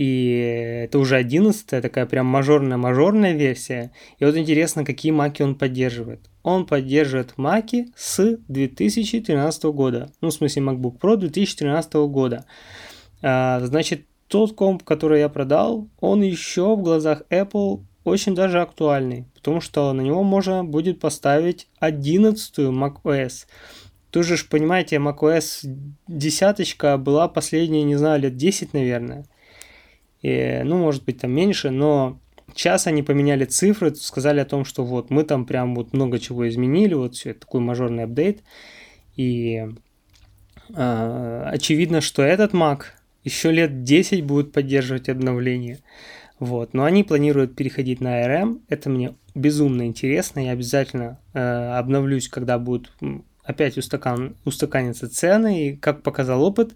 и 0.00 0.84
это 0.84 0.98
уже 0.98 1.16
11 1.16 1.82
такая 1.82 2.06
прям 2.06 2.24
мажорная-мажорная 2.24 3.34
версия. 3.34 3.92
И 4.18 4.24
вот 4.24 4.34
интересно, 4.34 4.82
какие 4.82 5.12
маки 5.12 5.42
он 5.42 5.54
поддерживает. 5.54 6.20
Он 6.42 6.64
поддерживает 6.64 7.36
маки 7.36 7.92
с 7.94 8.38
2013 8.48 9.64
года. 9.64 10.10
Ну, 10.22 10.28
в 10.28 10.32
смысле, 10.32 10.62
MacBook 10.62 10.98
Pro 10.98 11.16
2013 11.16 11.92
года. 12.08 12.46
А, 13.20 13.60
значит, 13.60 14.06
тот 14.26 14.54
комп, 14.54 14.84
который 14.84 15.20
я 15.20 15.28
продал, 15.28 15.90
он 16.00 16.22
еще 16.22 16.76
в 16.76 16.80
глазах 16.80 17.24
Apple 17.28 17.82
очень 18.02 18.34
даже 18.34 18.62
актуальный, 18.62 19.26
потому 19.34 19.60
что 19.60 19.92
на 19.92 20.00
него 20.00 20.22
можно 20.22 20.64
будет 20.64 20.98
поставить 20.98 21.68
11 21.78 22.58
macOS. 22.70 23.44
Тоже 24.08 24.38
же 24.38 24.46
понимаете, 24.46 24.96
macOS 24.96 25.60
десяточка 26.08 26.96
была 26.96 27.28
последние, 27.28 27.82
не 27.82 27.96
знаю, 27.96 28.22
лет 28.22 28.38
10, 28.38 28.72
наверное. 28.72 29.26
И, 30.22 30.60
ну, 30.64 30.78
может 30.78 31.04
быть, 31.04 31.18
там 31.18 31.32
меньше, 31.32 31.70
но 31.70 32.18
сейчас 32.54 32.86
они 32.86 33.02
поменяли 33.02 33.44
цифры, 33.44 33.94
сказали 33.94 34.40
о 34.40 34.44
том, 34.44 34.64
что 34.64 34.84
вот 34.84 35.10
мы 35.10 35.24
там 35.24 35.46
прям 35.46 35.74
вот 35.74 35.92
много 35.92 36.18
чего 36.18 36.48
изменили, 36.48 36.94
вот 36.94 37.14
все, 37.14 37.30
это 37.30 37.40
такой 37.40 37.60
мажорный 37.60 38.04
апдейт. 38.04 38.42
И 39.16 39.66
э, 40.74 41.44
очевидно, 41.46 42.00
что 42.00 42.22
этот 42.22 42.52
Mac 42.52 42.82
еще 43.24 43.50
лет 43.50 43.82
10 43.82 44.24
будет 44.24 44.52
поддерживать 44.52 45.08
обновление. 45.08 45.78
Вот. 46.38 46.72
Но 46.72 46.84
они 46.84 47.04
планируют 47.04 47.54
переходить 47.54 48.00
на 48.00 48.22
ARM. 48.22 48.60
Это 48.68 48.88
мне 48.88 49.14
безумно 49.34 49.86
интересно. 49.86 50.40
Я 50.40 50.52
обязательно 50.52 51.18
э, 51.34 51.38
обновлюсь, 51.40 52.28
когда 52.28 52.58
будут 52.58 52.92
опять 53.44 53.76
устакан, 53.76 54.36
устаканятся 54.44 55.08
цены. 55.08 55.68
И 55.68 55.76
как 55.76 56.02
показал 56.02 56.42
опыт, 56.42 56.74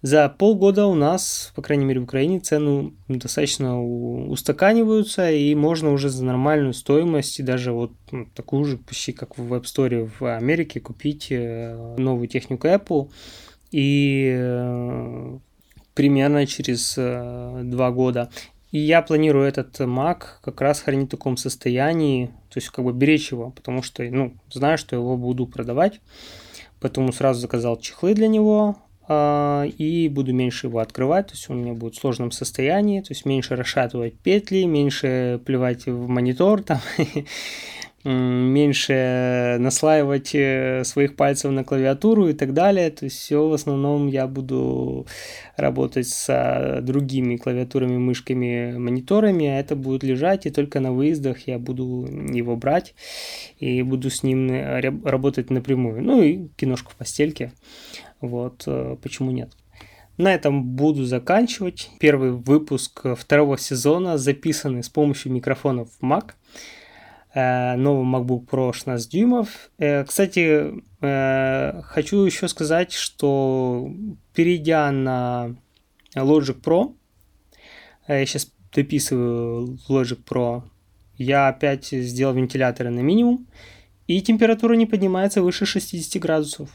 за 0.00 0.28
полгода 0.28 0.86
у 0.86 0.94
нас, 0.94 1.52
по 1.56 1.62
крайней 1.62 1.84
мере 1.84 2.00
в 2.00 2.04
Украине, 2.04 2.38
цены 2.38 2.92
достаточно 3.08 3.82
устаканиваются, 3.82 5.30
и 5.30 5.54
можно 5.56 5.92
уже 5.92 6.08
за 6.08 6.24
нормальную 6.24 6.72
стоимость, 6.72 7.40
и 7.40 7.42
даже 7.42 7.72
вот 7.72 7.92
ну, 8.12 8.26
такую 8.34 8.64
же, 8.64 8.78
почти 8.78 9.12
как 9.12 9.36
в 9.38 9.52
App 9.52 9.64
Store 9.64 10.08
в 10.18 10.36
Америке, 10.36 10.80
купить 10.80 11.28
э, 11.30 11.96
новую 11.98 12.28
технику 12.28 12.68
Apple. 12.68 13.10
И 13.72 14.32
э, 14.38 15.38
примерно 15.94 16.46
через 16.46 16.94
э, 16.96 17.62
два 17.64 17.90
года. 17.90 18.30
И 18.70 18.78
я 18.78 19.02
планирую 19.02 19.48
этот 19.48 19.80
Mac 19.80 20.22
как 20.42 20.60
раз 20.60 20.80
хранить 20.80 21.08
в 21.08 21.10
таком 21.10 21.36
состоянии, 21.36 22.26
то 22.26 22.58
есть 22.58 22.68
как 22.68 22.84
бы 22.84 22.92
беречь 22.92 23.32
его, 23.32 23.50
потому 23.50 23.82
что, 23.82 24.04
ну, 24.04 24.34
знаю, 24.50 24.78
что 24.78 24.94
его 24.94 25.16
буду 25.16 25.46
продавать. 25.46 26.00
Поэтому 26.80 27.12
сразу 27.12 27.40
заказал 27.40 27.78
чехлы 27.80 28.14
для 28.14 28.28
него, 28.28 28.76
и 29.10 30.10
буду 30.12 30.34
меньше 30.34 30.66
его 30.66 30.80
открывать, 30.80 31.28
то 31.28 31.32
есть 31.32 31.48
он 31.48 31.58
у 31.58 31.60
меня 31.62 31.72
будет 31.72 31.94
в 31.94 32.00
сложном 32.00 32.30
состоянии, 32.30 33.00
то 33.00 33.12
есть 33.12 33.24
меньше 33.24 33.56
расшатывать 33.56 34.18
петли, 34.18 34.64
меньше 34.64 35.40
плевать 35.44 35.86
в 35.86 36.08
монитор 36.08 36.62
там, 36.62 36.80
меньше 38.04 39.56
наслаивать 39.58 40.34
э, 40.34 40.82
своих 40.84 41.16
пальцев 41.16 41.50
на 41.50 41.64
клавиатуру 41.64 42.28
и 42.28 42.32
так 42.32 42.54
далее. 42.54 42.90
То 42.90 43.04
есть 43.06 43.18
все 43.18 43.48
в 43.48 43.52
основном 43.52 44.06
я 44.06 44.26
буду 44.26 45.06
работать 45.56 46.08
с 46.08 46.80
другими 46.82 47.36
клавиатурами, 47.36 47.98
мышками, 47.98 48.76
мониторами, 48.78 49.46
а 49.46 49.58
это 49.58 49.74
будет 49.74 50.04
лежать, 50.04 50.46
и 50.46 50.50
только 50.50 50.80
на 50.80 50.92
выездах 50.92 51.48
я 51.48 51.58
буду 51.58 52.06
его 52.32 52.56
брать 52.56 52.94
и 53.58 53.82
буду 53.82 54.10
с 54.10 54.22
ним 54.22 54.50
э, 54.50 54.80
работать 54.80 55.50
напрямую. 55.50 56.02
Ну 56.02 56.22
и 56.22 56.48
киношку 56.56 56.92
в 56.92 56.96
постельке. 56.96 57.52
Вот, 58.20 58.64
э, 58.66 58.96
почему 59.02 59.30
нет? 59.30 59.52
На 60.16 60.34
этом 60.34 60.64
буду 60.64 61.04
заканчивать. 61.04 61.90
Первый 62.00 62.32
выпуск 62.32 63.04
второго 63.16 63.56
сезона, 63.56 64.18
записанный 64.18 64.82
с 64.82 64.88
помощью 64.88 65.32
микрофонов 65.32 65.88
Mac. 66.02 66.32
Э, 67.34 67.76
новый 67.76 68.04
MacBook 68.04 68.48
Pro 68.48 68.72
16 68.72 69.10
дюймов. 69.10 69.70
Э, 69.78 70.04
кстати, 70.04 70.82
хочу 71.00 72.24
еще 72.24 72.48
сказать, 72.48 72.92
что 72.92 73.88
перейдя 74.34 74.90
на 74.90 75.54
Logic 76.16 76.60
Pro, 76.60 76.96
я 78.08 78.26
сейчас 78.26 78.50
дописываю 78.72 79.78
Logic 79.88 80.18
Pro, 80.24 80.64
я 81.16 81.48
опять 81.48 81.86
сделал 81.86 82.34
вентиляторы 82.34 82.90
на 82.90 82.98
минимум, 82.98 83.46
и 84.08 84.20
температура 84.22 84.74
не 84.74 84.86
поднимается 84.86 85.42
выше 85.42 85.66
60 85.66 86.20
градусов. 86.20 86.70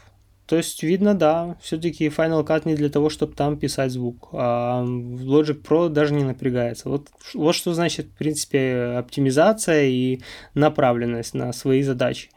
То 0.46 0.56
есть 0.56 0.82
видно, 0.82 1.14
да, 1.14 1.56
все-таки 1.60 2.08
Final 2.08 2.46
Cut 2.46 2.62
не 2.66 2.74
для 2.74 2.90
того, 2.90 3.08
чтобы 3.08 3.32
там 3.32 3.56
писать 3.56 3.92
звук, 3.92 4.28
а 4.32 4.84
Logic 4.84 5.62
Pro 5.62 5.88
даже 5.88 6.12
не 6.12 6.22
напрягается. 6.22 6.90
Вот, 6.90 7.08
вот 7.32 7.54
что 7.54 7.72
значит, 7.72 8.06
в 8.06 8.18
принципе, 8.18 8.96
оптимизация 8.98 9.84
и 9.84 10.20
направленность 10.52 11.32
на 11.32 11.52
свои 11.54 11.82
задачи. 11.82 12.28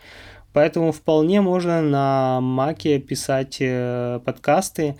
Поэтому 0.53 0.93
вполне 0.93 1.41
можно 1.41 1.81
на 1.81 2.39
Маке 2.41 2.99
писать 2.99 3.57
э, 3.59 4.21
подкасты. 4.23 4.95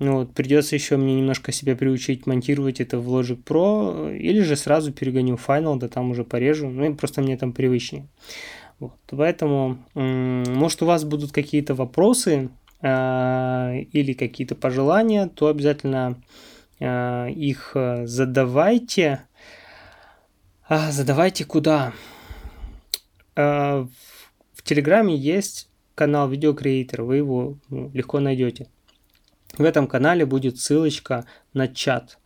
Ну, 0.00 0.16
вот, 0.16 0.34
придется 0.34 0.74
еще 0.74 0.96
мне 0.96 1.14
немножко 1.14 1.52
себя 1.52 1.76
приучить 1.76 2.26
монтировать 2.26 2.80
это 2.80 2.98
в 2.98 3.08
Logic 3.08 3.42
Pro, 3.44 4.16
или 4.16 4.40
же 4.40 4.56
сразу 4.56 4.92
перегоню 4.92 5.38
Final, 5.46 5.78
да 5.78 5.88
там 5.88 6.10
уже 6.10 6.24
порежу. 6.24 6.68
Ну, 6.68 6.94
просто 6.96 7.22
мне 7.22 7.36
там 7.36 7.52
привычнее. 7.52 8.06
Вот. 8.80 8.98
Поэтому, 9.08 9.78
может, 9.94 10.82
у 10.82 10.86
вас 10.86 11.04
будут 11.04 11.32
какие-то 11.32 11.74
вопросы 11.74 12.48
э, 12.80 13.80
или 13.92 14.14
какие-то 14.14 14.54
пожелания, 14.54 15.26
то 15.28 15.48
обязательно 15.48 16.22
э, 16.80 17.30
их 17.30 17.72
э, 17.74 18.06
задавайте. 18.06 19.20
А, 20.66 20.90
задавайте 20.90 21.44
куда? 21.44 21.92
В 23.36 23.88
Телеграме 24.64 25.16
есть 25.16 25.68
канал 25.94 26.28
Видеокреатор, 26.28 27.02
вы 27.02 27.16
его 27.16 27.58
ну, 27.68 27.90
легко 27.94 28.20
найдете. 28.20 28.66
В 29.56 29.62
этом 29.62 29.86
канале 29.86 30.26
будет 30.26 30.58
ссылочка 30.58 31.26
на 31.54 31.68
чат 31.68 32.18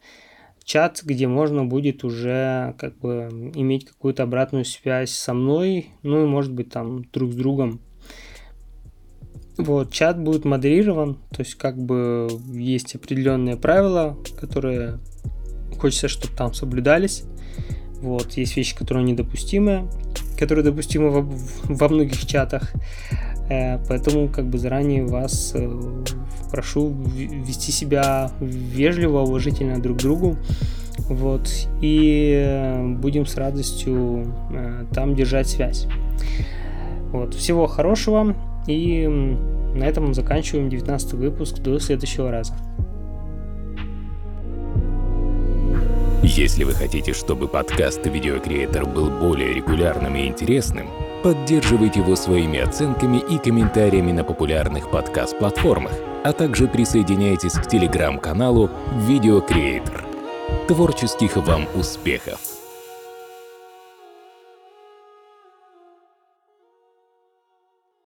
чат, 0.65 1.03
где 1.05 1.29
можно 1.29 1.65
будет 1.65 2.05
уже 2.05 2.75
как 2.79 2.99
бы 2.99 3.29
иметь 3.55 3.87
какую-то 3.87 4.23
обратную 4.23 4.65
связь 4.65 5.11
со 5.11 5.35
мной, 5.35 5.91
ну 6.03 6.25
и 6.25 6.27
может 6.27 6.53
быть 6.53 6.71
там 6.71 7.05
друг 7.13 7.33
с 7.33 7.35
другом. 7.37 7.81
Вот, 9.57 9.93
чат 9.93 10.19
будет 10.21 10.45
модерирован, 10.45 11.15
то 11.31 11.43
есть 11.43 11.55
как 11.55 11.79
бы 11.79 12.29
есть 12.53 12.97
определенные 12.97 13.57
правила, 13.57 14.19
которые 14.41 14.99
хочется, 15.79 16.09
чтобы 16.09 16.35
там 16.35 16.53
соблюдались. 16.55 17.23
Вот, 18.01 18.33
есть 18.33 18.57
вещи, 18.57 18.77
которые 18.77 19.05
недопустимы, 19.05 19.89
которые 20.39 20.65
допустимы 20.65 21.11
во, 21.11 21.21
во 21.23 21.89
многих 21.89 22.27
чатах. 22.27 22.73
Э, 23.49 23.79
поэтому 23.89 24.29
как 24.29 24.47
бы 24.47 24.59
заранее 24.59 25.05
вас 25.05 25.53
э, 25.55 26.05
прошу 26.51 26.95
вести 27.15 27.73
себя 27.73 28.31
вежливо, 28.41 29.21
уважительно 29.21 29.81
друг 29.81 29.99
к 29.99 30.01
другу. 30.01 30.37
Вот, 31.09 31.51
и 31.81 32.33
э, 32.47 32.87
будем 32.97 33.27
с 33.27 33.37
радостью 33.37 34.33
там 34.95 35.15
держать 35.15 35.49
связь. 35.49 35.87
Вот, 37.13 37.35
всего 37.35 37.67
хорошего, 37.67 38.35
и 38.67 39.07
на 39.07 39.85
этом 39.85 40.15
заканчиваем 40.15 40.71
19 40.71 41.15
выпуск. 41.15 41.59
До 41.59 41.79
следующего 41.79 42.31
раза. 42.31 42.55
Если 46.23 46.65
вы 46.65 46.73
хотите, 46.73 47.13
чтобы 47.13 47.49
подкаст 47.49 48.07
«Видеокреатор» 48.07 48.87
был 48.87 49.11
более 49.11 49.53
регулярным 49.53 50.17
и 50.17 50.27
интересным, 50.27 50.89
поддерживайте 51.25 52.01
его 52.01 52.17
своими 52.17 52.59
оценками 52.59 53.17
и 53.17 53.39
комментариями 53.39 54.13
на 54.13 54.25
популярных 54.25 54.91
подкаст-платформах, 54.91 55.93
а 56.23 56.35
также 56.35 56.69
присоединяйтесь 56.69 57.55
к 57.55 57.67
телеграм-каналу 57.67 58.69
«Видеокреатор». 59.09 60.05
Творческих 60.69 61.39
вам 61.39 61.67
успехов! 61.75 62.54